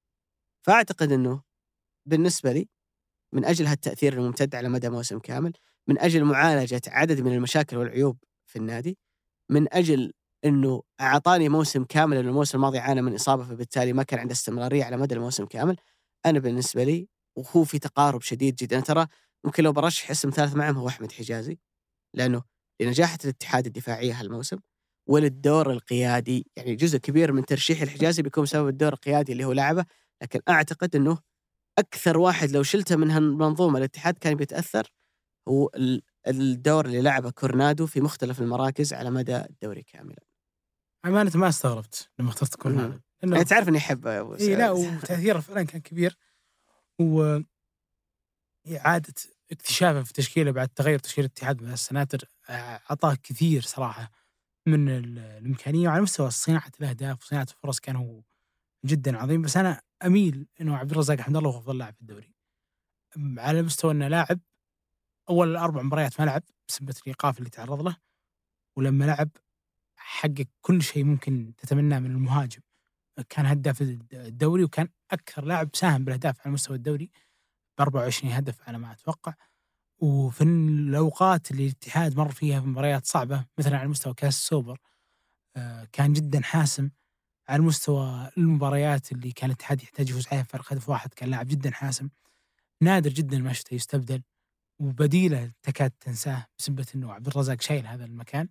[0.67, 1.43] فأعتقد إنه
[2.07, 2.69] بالنسبة لي
[3.33, 5.53] من أجل هالتأثير الممتد على مدى موسم كامل،
[5.89, 8.99] من أجل معالجة عدد من المشاكل والعيوب في النادي،
[9.51, 10.13] من أجل
[10.45, 14.85] إنه أعطاني موسم كامل لأن الموسم الماضي عانى من إصابة فبالتالي ما كان عنده استمرارية
[14.85, 15.77] على مدى الموسم كامل.
[16.27, 19.07] أنا بالنسبة لي وهو في تقارب شديد جدا ترى
[19.45, 21.59] ممكن لو برشح اسم ثالث معهم هو أحمد حجازي
[22.15, 22.43] لأنه
[22.81, 24.59] لنجاحة الاتحاد الدفاعية هالموسم
[25.09, 29.85] وللدور القيادي يعني جزء كبير من ترشيح الحجازي بيكون بسبب الدور القيادي اللي هو لعبه
[30.23, 31.19] لكن أعتقد إنه
[31.79, 34.93] أكثر واحد لو شلته من هالمنظومة الاتحاد كان بيتأثر
[35.49, 40.19] هو ال- الدور اللي لعبه كورنادو في مختلف المراكز على مدى الدوري كاملا.
[41.07, 42.99] أمانة ما استغربت لما اخترت كورنادو.
[43.23, 44.71] لأنه يعني تعرف إني احبه يا أبو إي لا.
[44.71, 46.17] وتأثيره فعلا كان كبير
[47.01, 47.39] و
[48.77, 49.15] إعادة
[49.53, 54.11] اكتشافه في تشكيلة بعد تغير تشكيل الاتحاد من السناتر أعطاه كثير صراحة
[54.69, 58.23] من ال- الإمكانية وعلى مستوى صناعة الأهداف وصناعة الفرص كان هو
[58.85, 62.35] جدا عظيم بس أنا أميل إنه عبد الرزاق حمد الله هو أفضل لاعب في الدوري.
[63.39, 64.41] على مستوى إنه لاعب
[65.29, 67.97] أول أربع مباريات ما لعب بسبب الإيقاف اللي تعرض له
[68.77, 69.31] ولما لعب
[69.97, 72.61] حقق كل شيء ممكن تتمناه من المهاجم.
[73.29, 73.83] كان هداف
[74.13, 77.11] الدوري وكان أكثر لاعب ساهم بالأهداف على مستوى الدوري
[77.79, 79.35] ب 24 هدف على ما أتوقع.
[79.99, 84.79] وفي الأوقات اللي الاتحاد مر فيها في مباريات صعبة مثلا على مستوى كاس السوبر
[85.57, 86.91] آه، كان جدا حاسم
[87.49, 91.71] على مستوى المباريات اللي كان الاتحاد يحتاج يفوز عليها فرق هدف واحد كان لاعب جدا
[91.71, 92.09] حاسم.
[92.81, 94.23] نادر جدا ما شفته يستبدل
[94.79, 98.49] وبديلة تكاد تنساه بسبة إنه عبد الرزاق شايل هذا المكان.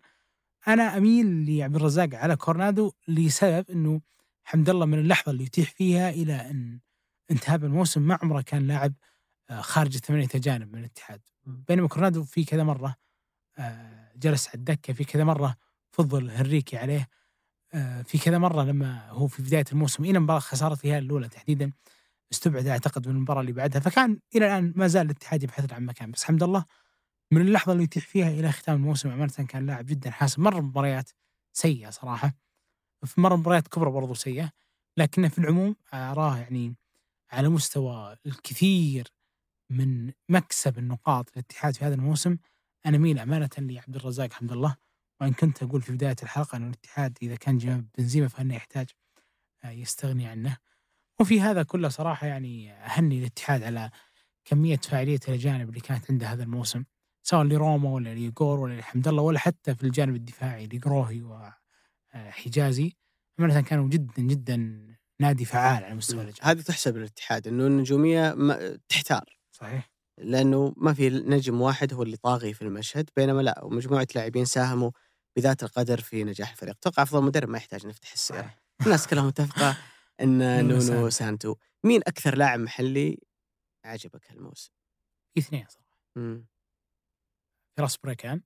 [0.67, 4.01] أنا أميل لعبد الرزاق على كورنادو لسبب إنه
[4.43, 6.79] حمد الله من اللحظة اللي يتيح فيها إلى أن
[7.31, 8.93] انتهى الموسم ما عمره كان لاعب
[9.49, 11.21] آه، خارج الثمانية اجانب من الاتحاد.
[11.45, 12.95] بينما كورنادو في كذا مرة
[13.57, 15.55] آه، جلس على الدكة في كذا مرة
[15.91, 17.07] فضل هنريكي عليه.
[18.03, 21.71] في كذا مرة لما هو في بداية الموسم إلى مباراة خسارة الهلال الأولى تحديدا
[22.32, 26.11] استبعد أعتقد من المباراة اللي بعدها فكان إلى الآن ما زال الاتحاد يبحث عن مكان
[26.11, 26.65] بس حمد الله
[27.32, 31.09] من اللحظة اللي يتيح فيها إلى ختام الموسم امانه كان لاعب جدا حاسم مر مباريات
[31.53, 32.34] سيئة صراحة
[33.05, 34.51] في مر مباريات كبرى برضو سيئة
[34.97, 36.76] لكنه في العموم آراه يعني
[37.32, 39.07] على مستوى الكثير
[39.69, 42.38] من مكسب النقاط للاتحاد في هذا الموسم
[42.86, 44.76] أنا ميل أمانة لعبد الرزاق حمد الله
[45.22, 48.88] وإن كنت أقول في بداية الحلقة إنه الاتحاد إذا كان جنب بنزيما فانه يحتاج
[49.63, 50.57] آه، يستغني عنه.
[51.20, 53.91] وفي هذا كله صراحة يعني أهني الاتحاد على
[54.45, 56.84] كمية فاعليه الاجانب اللي كانت عنده هذا الموسم
[57.24, 61.22] سواء لروما ولا ليغور ولا لحمد الله ولا حتى في الجانب الدفاعي لقروهي
[62.16, 62.93] وحجازي
[63.39, 64.86] امانه كانوا جدا جدا
[65.20, 69.38] نادي فعال على مستوى الاجانب هذه تحسب للاتحاد إنه النجومية ما- تحتار.
[69.51, 69.91] صحيح.
[70.18, 74.91] لأنه ما في نجم واحد هو اللي طاغي في المشهد بينما لا مجموعة لاعبين ساهموا
[75.36, 76.75] بذات القدر في نجاح الفريق.
[76.75, 78.55] أتوقع أفضل مدرب ما يحتاج نفتح السيره.
[78.86, 79.77] الناس كلها متفقة
[80.21, 81.55] إن نونو سانتو.
[81.83, 83.19] مين أكثر لاعب محلي
[83.86, 84.71] عجبك هالموسم؟
[85.33, 86.43] في اثنين صراحة.
[87.77, 88.41] فراس بريكان.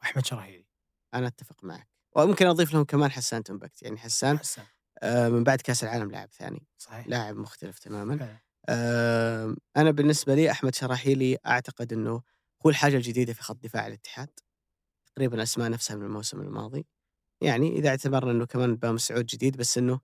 [0.00, 0.66] وأحمد شراهيلي.
[1.14, 1.88] أنا أتفق معك.
[2.16, 4.64] وممكن أضيف لهم كمان حسان تنبكت يعني حسان حسان.
[5.02, 6.66] آه، من بعد كأس العالم لاعب ثاني.
[6.78, 7.06] صحيح.
[7.06, 8.38] لاعب مختلف تماما.
[8.68, 12.22] آه، أنا بالنسبة لي أحمد شراحيلي أعتقد إنه
[12.66, 14.30] هو الحاجة الجديدة في خط دفاع الاتحاد.
[15.18, 16.86] تقريبا أسماء نفسها من الموسم الماضي.
[17.42, 20.00] يعني إذا اعتبرنا إنه كمان بام سعود جديد بس إنه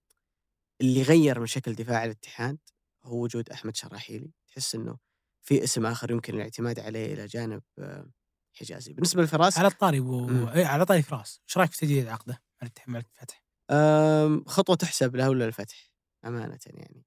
[0.80, 2.58] اللي غير من شكل دفاع الاتحاد
[3.04, 4.32] هو وجود أحمد شراحيلي.
[4.48, 4.98] تحس إنه
[5.42, 8.10] في اسم آخر يمكن الاعتماد عليه إلى جانب آه،
[8.52, 8.92] حجازي.
[8.92, 10.48] بالنسبة للفراس على الطاري و...
[10.48, 11.40] إيه على طاري فراس.
[11.48, 12.42] إيش رأيك في تجديد عقده
[12.86, 15.92] مع الفتح؟ أم، خطوة تحسب له ولا الفتح؟
[16.24, 17.04] أمانة يعني.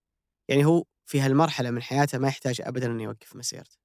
[0.50, 3.78] يعني هو في هالمرحلة من حياته ما يحتاج أبدا أنه يوقف مسيرته.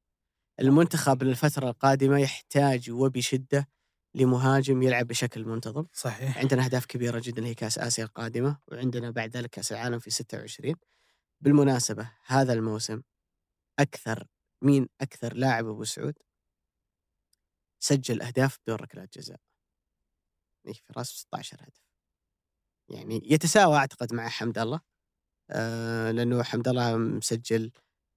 [0.61, 3.68] المنتخب للفترة القادمة يحتاج وبشدة
[4.15, 5.87] لمهاجم يلعب بشكل منتظم.
[5.93, 6.39] صحيح.
[6.39, 10.75] عندنا أهداف كبيرة جدا هي كأس آسيا القادمة وعندنا بعد ذلك كأس العالم في 26
[11.41, 13.03] بالمناسبة هذا الموسم
[13.79, 14.27] أكثر
[14.63, 16.15] مين أكثر لاعب أبو سعود؟
[17.81, 19.39] سجل أهداف بدون ركلات جزاء.
[20.67, 21.83] إيه في رأس 16 هدف.
[22.89, 24.81] يعني يتساوى أعتقد مع حمد الله.
[25.51, 27.73] آه لأنه حمد الله مسجل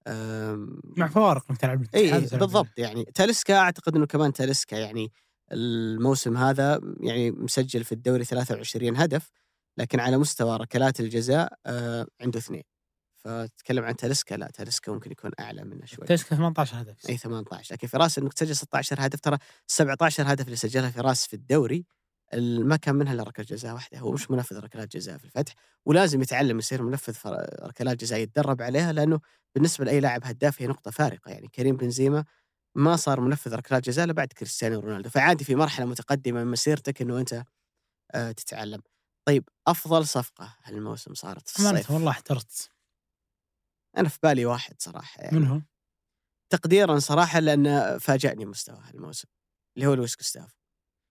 [0.08, 5.12] آم، مع فوارق إنك تلعب اي بالضبط يعني تاليسكا أعتقد إنه كمان تاليسكا يعني
[5.52, 9.30] الموسم هذا يعني مسجل في الدوري 23 هدف
[9.78, 12.62] لكن على مستوى ركلات الجزاء آه عنده اثنين.
[13.16, 16.06] فتتكلم عن تاليسكا لا تاليسكا ممكن يكون أعلى منه شوي.
[16.06, 17.08] تسكى 18 هدف.
[17.08, 21.34] إي 18 لكن فراس إنك تسجل 16 هدف ترى 17 هدف اللي سجلها فراس في
[21.34, 21.86] الدوري
[22.34, 23.98] ال- ما كان منها إلا ركلة جزاء واحدة.
[23.98, 25.54] هو مش منفذ ركلات جزاء في الفتح
[25.86, 27.16] ولازم يتعلم يصير منفذ
[27.62, 29.20] ركلات جزاء يتدرب عليها لأنه
[29.54, 31.30] بالنسبة لأي لاعب هداف هي نقطة فارقة.
[31.30, 32.24] يعني كريم بنزيما
[32.76, 35.10] ما صار منفذ ركلات جزاء إلا بعد كريستيانو رونالدو.
[35.10, 37.44] فعادي في مرحلة متقدمة من مسيرتك إنه أنت
[38.14, 38.82] آه تتعلم.
[39.28, 42.70] طيب أفضل صفقة هالموسم صارت في الصيف؟ والله احترت.
[43.96, 45.38] أنا في بالي واحد صراحة يعني.
[45.38, 45.60] من هو؟
[46.52, 49.28] تقديرا صراحة لأن فاجأني مستواه هالموسم
[49.76, 50.56] اللي هو لويس جوستافو.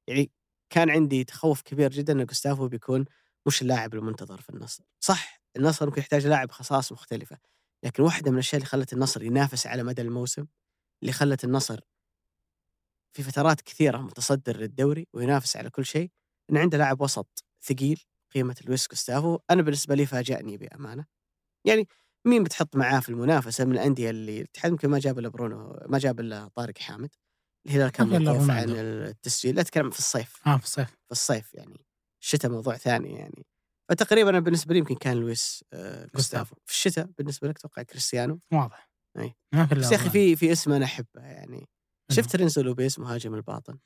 [0.09, 0.31] يعني
[0.69, 3.05] كان عندي تخوف كبير جدا إن جوستافو بيكون
[3.47, 4.83] مش اللاعب المنتظر في النصر.
[4.99, 7.37] صح النصر ممكن يحتاج لاعب خصائص مختلفة
[7.83, 10.45] لكن واحدة من الأشياء اللي خلت النصر ينافس على مدى الموسم
[11.01, 11.79] اللي خلت النصر
[13.13, 16.11] في فترات كثيرة متصدر للدوري وينافس على كل شيء
[16.51, 21.05] إن عنده لاعب وسط ثقيل قيمة لويس جوستافو أنا بالنسبة لي فاجأني بأمانة.
[21.65, 21.87] يعني
[22.25, 25.97] مين بتحط معاه في المنافسة من الأندية اللي الاتحاد يمكن ما جاب إلا برونو ما
[25.97, 27.15] جاب إلا طارق حامد؟
[27.65, 28.69] الهلال كان إلا موقوف عن.
[28.69, 29.55] التسجيل.
[29.55, 30.47] لا أتكلم في الصيف.
[30.47, 30.89] آه في الصيف.
[30.89, 31.85] في الصيف يعني.
[32.21, 33.45] الشتاء موضوع ثاني يعني.
[33.89, 36.55] فتقريبا أنا بالنسبة لي يمكن كان لويس آه جوستافو.
[36.65, 38.89] في الشتاء بالنسبة لك أتوقع كريستيانو؟ واضح.
[39.53, 40.09] الا بس يا أخي.
[40.09, 41.69] في في اسم أنا أحبه يعني
[42.11, 43.77] شفت رينزو لوبيس مهاجم الباطن.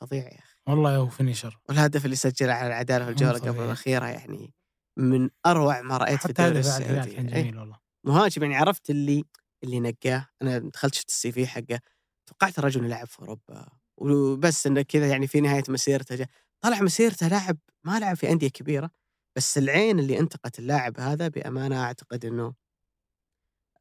[0.00, 3.54] فظيع يا أخي والله هو finisher والهدف اللي سجله على العدالة في الجولة طبيعي.
[3.54, 4.54] قبل الأخيرة يعني
[4.98, 7.42] من أروع ما رأيت في الدوري السعودي كان إيه.
[7.42, 9.24] جميل والله مهاجم يعني عرفت اللي
[9.64, 11.80] اللي نقاه أنا دخلت شفت ال CV حقه
[12.26, 13.68] توقعت الرجل يلعب في أوروبا
[14.00, 16.26] وبس إنه كذا يعني في نهاية مسيرته جا.
[16.64, 18.90] طلع مسيرته لاعب ما لعب في أندية كبيرة
[19.36, 22.54] بس العين اللي أنتقت اللاعب هذا بأمانة أعتقد إنه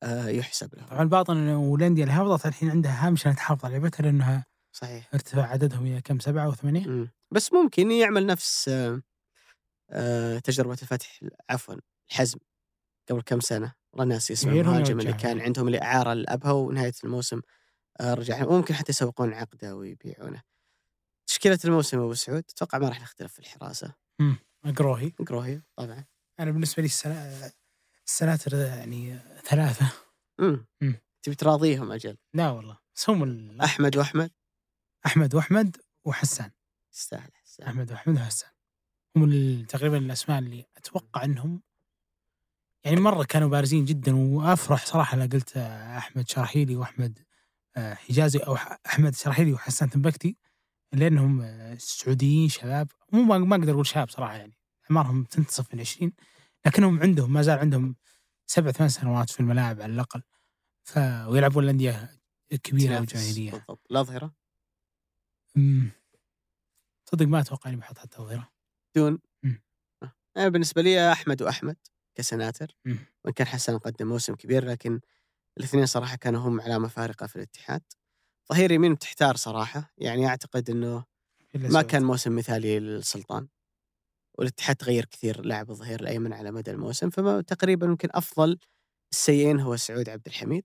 [0.03, 4.45] يحسب له طبعا الباطن والانديه اللي هبطت الحين عندها هامش انها تحافظ على لعبتها لانها
[4.71, 5.09] صحيح.
[5.13, 7.11] ارتفع عددهم إلى كم؟ سبعة أو ثمانيه مم.
[7.31, 9.01] بس ممكن يعمل نفس آه
[9.89, 11.19] آه تجربة الفتح
[11.49, 11.75] عفوا
[12.09, 12.39] الحزم
[13.09, 13.73] قبل كم سنة.
[13.93, 15.13] والله ناسي اسم يغيرهم المهاجم اللي.
[15.13, 17.41] كان عندهم الإعارة الابها ونهاية الموسم
[17.99, 20.41] آه رجع وممكن حتى يسوقون عقده ويبيعونه.
[21.27, 23.93] تشكيلة الموسم أبو سعود أتوقع ما راح نختلف في الحراسة.
[24.77, 26.05] قروهي قروهي طبعا.
[26.39, 27.51] أنا بالنسبة لي السنة
[28.07, 29.91] السناتر يعني ثلاثة.
[30.39, 30.95] امم مم.
[31.23, 32.17] تبي تراضيهم أجل.
[32.33, 32.77] لا والله.
[32.95, 34.31] بس هم ال- أحمد وأحمد.
[35.05, 36.51] أحمد وأحمد وحسان.
[36.93, 37.67] يستاهل حسان.
[37.67, 38.49] أحمد وأحمد وحسان.
[39.17, 41.61] هم تقريبا الأسماء اللي أتوقع إنهم
[42.83, 45.57] يعني مرة كانوا بارزين جدا وأفرح صراحة لو قلت
[45.97, 47.19] أحمد شراحيلي وأحمد
[47.77, 50.37] آه، حجازي أو ح- أحمد شراحيلي وحسان تنبكتي
[50.93, 52.91] لأنهم آه، سعوديين شباب.
[53.13, 54.57] مو ما ما أقدر أقول شباب صراحة يعني.
[54.91, 56.13] أعمارهم تنتصف من 20
[56.67, 57.95] لكنهم عندهم ما زال عندهم
[58.47, 60.23] سبع ثمان سنوات في الملاعب على الأقل
[60.83, 60.97] ف
[61.27, 62.19] ويلعبون الأندية
[62.63, 63.01] كبيرة.
[63.01, 64.33] وجماهيرية بالضبط الاظهره.
[67.11, 68.51] صدق ما أتوقع إني بحط حتى ظهيرة
[68.95, 69.63] دون مم.
[70.03, 70.11] آه.
[70.37, 71.77] أنا بالنسبة لي أحمد وأحمد
[72.15, 72.75] كسناتر.
[73.25, 75.01] وإن كان حسن قدم موسم كبير لكن
[75.57, 77.81] الاثنين صراحة كانوا هم علامة فارقة في الاتحاد
[78.53, 81.05] ظهير يمين بتحتار صراحة يعني أعتقد إنه
[81.55, 81.81] ما.
[81.81, 83.47] كان موسم مثالي للسلطان
[84.39, 88.57] والاتحاد تغير كثير لاعب الظهير الأيمن على مدى الموسم فما تقريبا يمكن أفضل
[89.13, 90.63] السيئين هو سعود عبد الحميد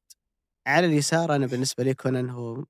[0.67, 2.65] على اليسار أنا بالنسبة لي كونان هو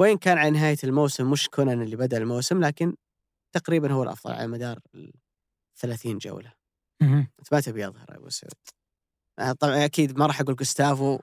[0.00, 2.96] وين كان على نهاية الموسم مش كونان اللي بدأ الموسم لكن
[3.54, 5.12] تقريبا هو الأفضل على مدار ال
[5.80, 6.52] 30 جولة.
[7.38, 8.52] انت ما تبي يظهر يا أبو سعود
[9.38, 11.18] آه، طبعا أكيد ما راح أقول جوستافو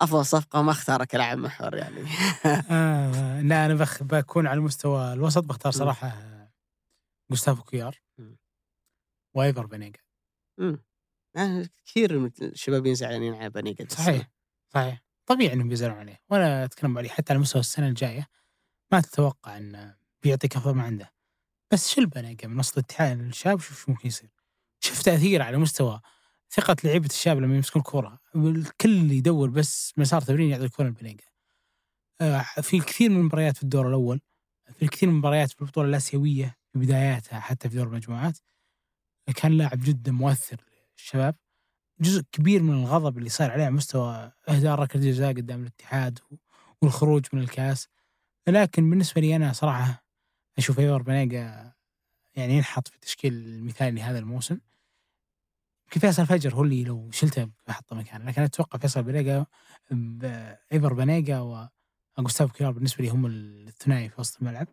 [0.00, 2.00] أفضل صفقة ما اختارك لاعب محور يعني
[2.70, 5.72] آه لا أنا بخ بكون على المستوى الوسط بختار.
[5.72, 6.37] صراحة
[7.30, 8.00] جوستافو كيار.
[9.36, 10.00] وايفر بنيجا
[10.58, 10.84] مم.
[11.36, 14.30] آه، كثير من الشباب زعلانين على بنيقة صحيح
[14.74, 15.02] صحيح.
[15.26, 16.20] طبيعي إنهم بيزعلون عليه.
[16.30, 18.26] وأنا أتكلم عليه حتى على مستوى السنة الجاية
[18.92, 21.12] ما تتوقع انه بيعطيك أفضل ما عنده.
[21.72, 24.30] بس شيل بنيجا من وسط الاتحاد الشاب شوف شو ممكن يصير.
[24.80, 26.00] شوف تأثير على مستوى
[26.50, 31.24] ثقة لعيبة الشاب لما يمسكون الكرة الكل يدور بس مسار تمرين يعطي الكرة لبنيجا
[32.20, 34.20] آه، في الكثير من المباريات في الدور الأول
[34.76, 36.57] في الكثير من المباريات في البطولة الآسيوية.
[36.72, 38.38] في بداياتها حتى في دور المجموعات
[39.36, 40.64] كان لاعب جدا مؤثر
[40.96, 41.34] للشباب.
[42.00, 46.18] جزء كبير من الغضب اللي صار عليه على مستوى اهدار ركله جزاء قدام الاتحاد
[46.82, 47.88] والخروج من الكاس.
[48.46, 50.04] لكن بالنسبة لي أنا صراحة
[50.58, 51.72] أشوف ايور بنيجا
[52.36, 54.58] يعني ينحط في التشكيل المثالي لهذا الموسم.
[55.84, 58.24] يمكن فيصل فجر هو اللي لو شلته بحطه مكانه.
[58.24, 59.46] لكن أتوقع فيصل بنيجا
[60.72, 61.68] إيفر بنيجا
[62.18, 64.68] وجوستافو كويار بالنسبة لي هم الثنائي في وسط الملعب.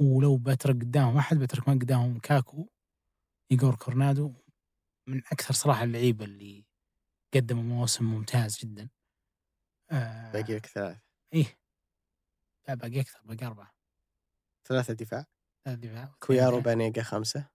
[0.00, 2.68] ولو بترك قدامهم أحد بترك من قدامهم كاكو
[3.52, 4.34] ايجور كورنادو.
[5.08, 6.64] من أكثر صراحة اللعيبة اللي
[7.34, 8.90] قدموا موسم ممتاز جدا.
[9.90, 10.98] آه باقي لك ثلاث
[11.34, 11.58] إيه.
[12.68, 13.74] لا باقي أكثر باقي أربعة.
[14.68, 15.24] ثلاثة دفاع.
[15.64, 16.60] ثلاث دفاع كويارو.
[16.60, 17.48] بانيجا خمسة.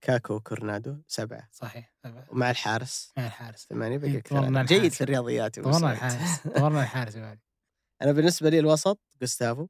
[0.00, 1.48] كاكو كورنادو سبعة.
[1.52, 2.26] صحيح سبعة.
[2.32, 3.12] ومع الحارس.
[3.18, 3.66] مع الحارس.
[3.66, 4.62] ثمانية باقي ثلاثة.
[4.62, 4.92] جيد.
[4.92, 5.92] في الرياضيات طورنا.
[5.92, 6.48] الحارس.
[6.48, 7.40] طورنا الحارس بعد
[8.02, 9.68] أنا بالنسبة لي الوسط جوستافو.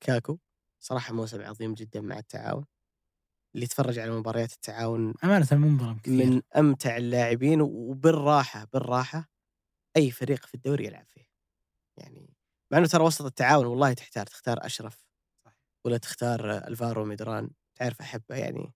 [0.00, 0.38] كاكو.
[0.80, 2.64] صراحة موسم عظيم جدا مع التعاون
[3.54, 9.30] اللي يتفرج على مباريات التعاون أمانة منظلم كثير من أمتع اللاعبين وبالراحة بالراحة
[9.96, 11.28] أي فريق في الدوري يلعب فيه
[11.96, 12.34] يعني
[12.70, 15.06] مع إنه ترى وسط التعاون والله تحتار تختار أشرف.
[15.84, 18.72] ولا تختار الفارو ميدران تعرف أحبه يعني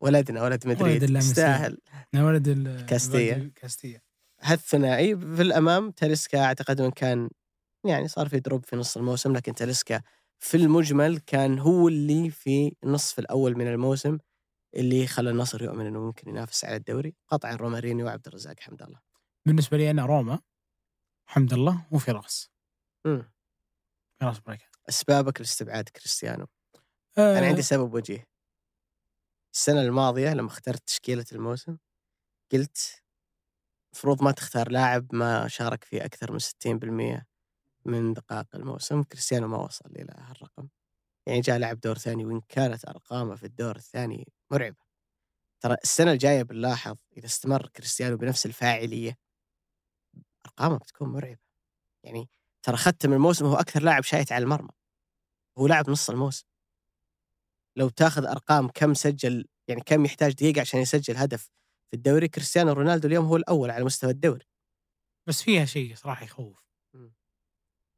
[0.00, 1.02] ولدنا ولد مدريد.
[1.30, 1.78] يستاهل
[2.14, 4.00] ولد ال- كاستيا.
[4.40, 7.30] هالثنائي في الأمام تاليسكا أعتقد إنه كان
[7.86, 10.02] يعني صار في drop في نص الموسم لكن تاليسكا
[10.38, 14.18] في المجمل كان هو اللي في النصف الأول من الموسم
[14.76, 17.16] اللي خلى النصر يؤمن إنه ممكن ينافس على الدوري.
[17.28, 19.00] قطعا رومارينيو وعبد الرزاق حمد الله.
[19.46, 20.40] بالنسبة لي أنا روما
[21.26, 22.50] حمد الله وفراس
[23.06, 23.32] مم.
[24.20, 26.46] فراس بركات أسبابك لاستبعاد كريستيانو.
[27.18, 27.38] آه.
[27.38, 28.26] أنا عندي سبب وجيه.
[29.54, 31.76] السنة الماضية لما اخترت تشكيلة الموسم
[32.52, 33.02] قلت
[33.92, 37.26] المفروض ما تختار لاعب ما شارك في أكثر من 60%
[37.86, 40.68] من دقائق الموسم كريستيانو ما وصل إلى هالرقم.
[41.28, 44.76] يعني جاء لعب دور ثاني وإن كانت أرقامه في الدور الثاني مرعبة.
[45.62, 49.18] ترى السنة الجاية بنلاحظ إذا استمر كريستيانو بنفس الفاعلية
[50.46, 51.40] ارقامه بتكون مرعبة.
[52.04, 52.28] يعني
[52.62, 54.70] ترى ختم الموسم هو أكثر لاعب شايت على المرمى.
[55.58, 56.46] هو لاعب نص الموسم.
[57.76, 61.42] لو تاخذ أرقام كم سجل يعني كم يحتاج دقيقة عشان يسجل هدف
[61.90, 64.46] في الدوري كريستيانو رونالدو اليوم هو الأول على مستوى الدوري.
[65.28, 66.64] بس فيها شيء صراحة يخوف.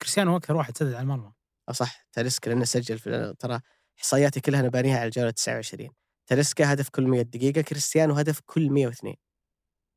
[0.03, 1.33] كريستيانو هو أكثر واحد سدد على المرمى
[1.73, 3.61] صح تاليسكا لأنه سجل في ترى
[3.99, 5.91] إحصائياتي كلها أنا بانيها على الجوله 29
[6.27, 9.15] تاليسكا هدف كل 100 دقيقة كريستيانو هدف كل 102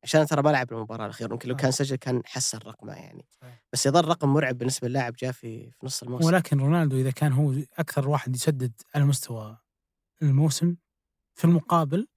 [0.04, 1.58] عشان ترى بلعب المباراه الأخيرة ممكن لو آه.
[1.58, 3.26] كان سجل كان حسن رقمه يعني.
[3.72, 7.32] بس يظل رقم مرعب بالنسبة للاعب جاء في في نص الموسم ولكن رونالدو إذا كان
[7.32, 9.58] هو أكثر واحد يسدد على مستوى
[10.22, 10.76] الموسم
[11.34, 12.08] في المقابل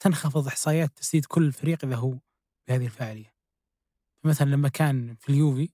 [0.00, 2.18] تنخفض إحصائيات تسديد كل فريق إذا هو
[2.68, 3.34] بهذه الفاعلية.
[4.24, 5.72] مثلا لما كان في اليوفي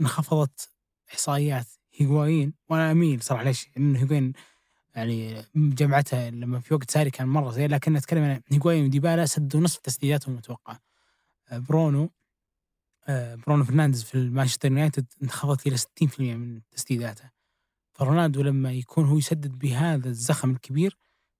[0.00, 0.70] انخفضت
[1.12, 4.32] إحصائيات هيغوايين وأنا أميل صراحة ليش؟ انه هيغوايين
[4.94, 9.60] يعني جمعتها لما في وقت ساري كان مرة زين لكن أتكلم عن هيغوايين وديبالا سدوا
[9.60, 10.80] نصف تسديداتهم المتوقعه.
[11.48, 12.10] آه، برونو
[13.08, 17.30] آه، برونو فرنانديز في مانشستر يونايتد انخفضت إلى 60% من تسديداته.
[17.98, 20.96] فرونالدو لما يكون هو يسدد بهذا الزخم الكبير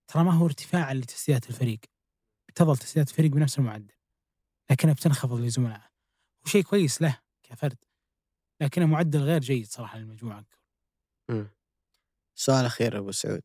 [0.09, 1.79] ترى ما هو ارتفاعا لتسديدات الفريق
[2.55, 3.95] تظل تسديدات الفريق بنفس المعدل
[4.71, 5.89] لكنها بتنخفض لزملائه
[6.45, 7.77] وشيء كويس له كفرد
[8.61, 10.45] لكنه معدل غير جيد صراحة للمجموعة.
[12.35, 13.43] سؤال أخير أبو سعود.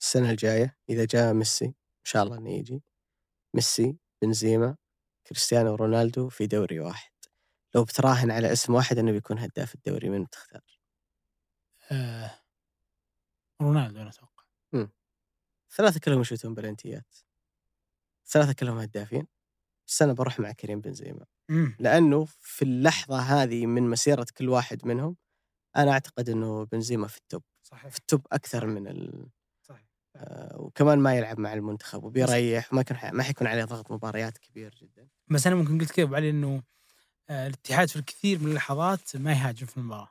[0.00, 1.74] السنة الجاية إذا جاء ميسي إن
[2.04, 2.82] شاء الله إنه يجي
[3.54, 4.76] ميسي بنزيما
[5.26, 7.12] كريستيانو رونالدو في دوري واحد.
[7.74, 10.80] لو بتراهن على اسم واحد إنه بيكون هداف الدوري من تختار
[11.92, 12.40] آه
[13.62, 14.44] رونالدو أنا أتوقع.
[15.76, 17.14] ثلاثة كلهم يشوتون بلنتيات.
[18.26, 19.26] ثلاثة كلهم هدافين.
[19.88, 21.24] بس أنا بروح مع كريم بنزيما.
[21.48, 21.76] مم.
[21.78, 25.16] لأنه في اللحظة هذه من مسيرة كل واحد منهم
[25.76, 27.90] أنا أعتقد أنه بنزيما في ال top صحيح.
[27.90, 29.28] في ال top أكثر من ال...
[29.62, 29.86] صحيح.
[30.16, 34.74] آه، وكمان ما يلعب مع المنتخب وبيريح وما يكون ما حيكون عليه ضغط مباريات كبير
[34.82, 35.08] جدا.
[35.28, 36.62] بس أنا ممكن قلت كذا علي إنه
[37.30, 40.10] آه، الاتحاد في الكثير من اللحظات ما يهاجم في المباراة.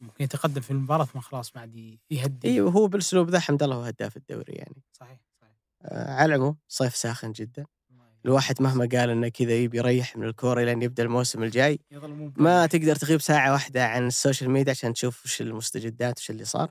[0.00, 2.48] ممكن يتقدم في المباراة ثم خلاص ما عاد يهدي.
[2.48, 4.82] أيوه هو بالأسلوب ذا حمد الله هو هداف الدوري يعني.
[4.92, 5.56] صحيح صحيح.
[5.82, 7.66] آه، على العموم صيف ساخن جدا.
[8.26, 11.80] الواحد مهما قال إنه كذا يبي يريح من الكورة لين يبدأ الموسم الجاي.
[12.36, 16.44] ما تقدر تغيب ساعة واحدة عن ال social media عشان تشوف وش المستجدات وش اللي
[16.44, 16.70] صار.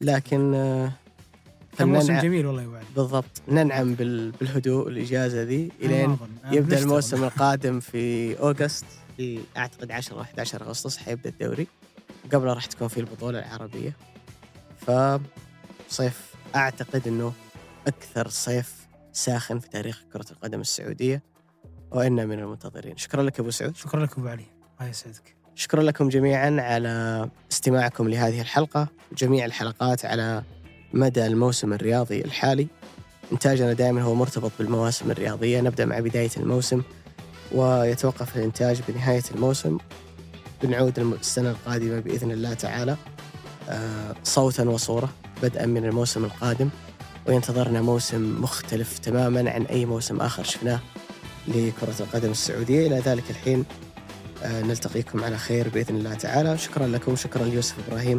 [0.00, 0.92] لكن آه،
[1.78, 2.84] كان موسم جميل والله يا وعد.
[2.96, 3.42] بالضبط.
[3.48, 6.18] ننعم بال- بالهدوء الاجازه ذي إلين
[6.52, 8.84] يبدأ الموسم القادم في أوغست.
[9.16, 11.66] في أعتقد 10 و 11 أغسطس حيبدأ الدوري.
[12.32, 13.96] قبله راح تكون في البطولة العربية.
[14.80, 17.32] فصيف أعتقد إنه
[17.86, 18.74] أكثر صيف
[19.12, 21.22] ساخن في تاريخ كرة القدم السعودية
[21.90, 22.96] وإنا من المنتظرين.
[22.96, 23.76] شكرا لك أبو سعود.
[23.76, 24.46] شكرا لك أبو علي.
[24.80, 25.36] الله يسعدك.
[25.54, 28.88] شكرا لكم جميعا على استماعكم لهذه الحلقة
[29.18, 30.42] جميع الحلقات على
[30.92, 32.66] مدى الموسم الرياضي الحالي.
[33.32, 35.60] إنتاجنا دائما هو مرتبط بالمواسم الرياضية.
[35.60, 36.82] نبدأ مع بداية الموسم
[37.52, 39.78] ويتوقف الإنتاج بنهاية الموسم.
[40.62, 42.96] بنعود السنة القادمة بإذن الله تعالى.
[43.68, 45.08] آه، صوتا وصورة
[45.42, 46.70] بدءا من الموسم القادم.
[47.26, 50.80] وينتظرنا موسم مختلف تماما عن أي موسم آخر شفناه
[51.48, 52.86] لكرة القدم السعودية.
[52.86, 53.64] إلى ذلك الحين
[54.42, 56.58] آه، نلتقيكم على خير بإذن الله تعالى.
[56.58, 57.16] شكرا لكم.
[57.16, 58.18] شكرا ليوسف إبراهيم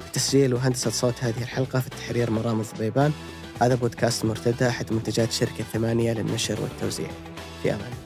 [0.00, 3.12] في تسجيل وهندسة صوت هذه الحلقة في التحرير مرام الضبيبان.
[3.60, 7.08] هذا بودكاست مرتدى أحد منتجات شركة ثمانية للنشر والتوزيع.
[7.62, 7.97] في الله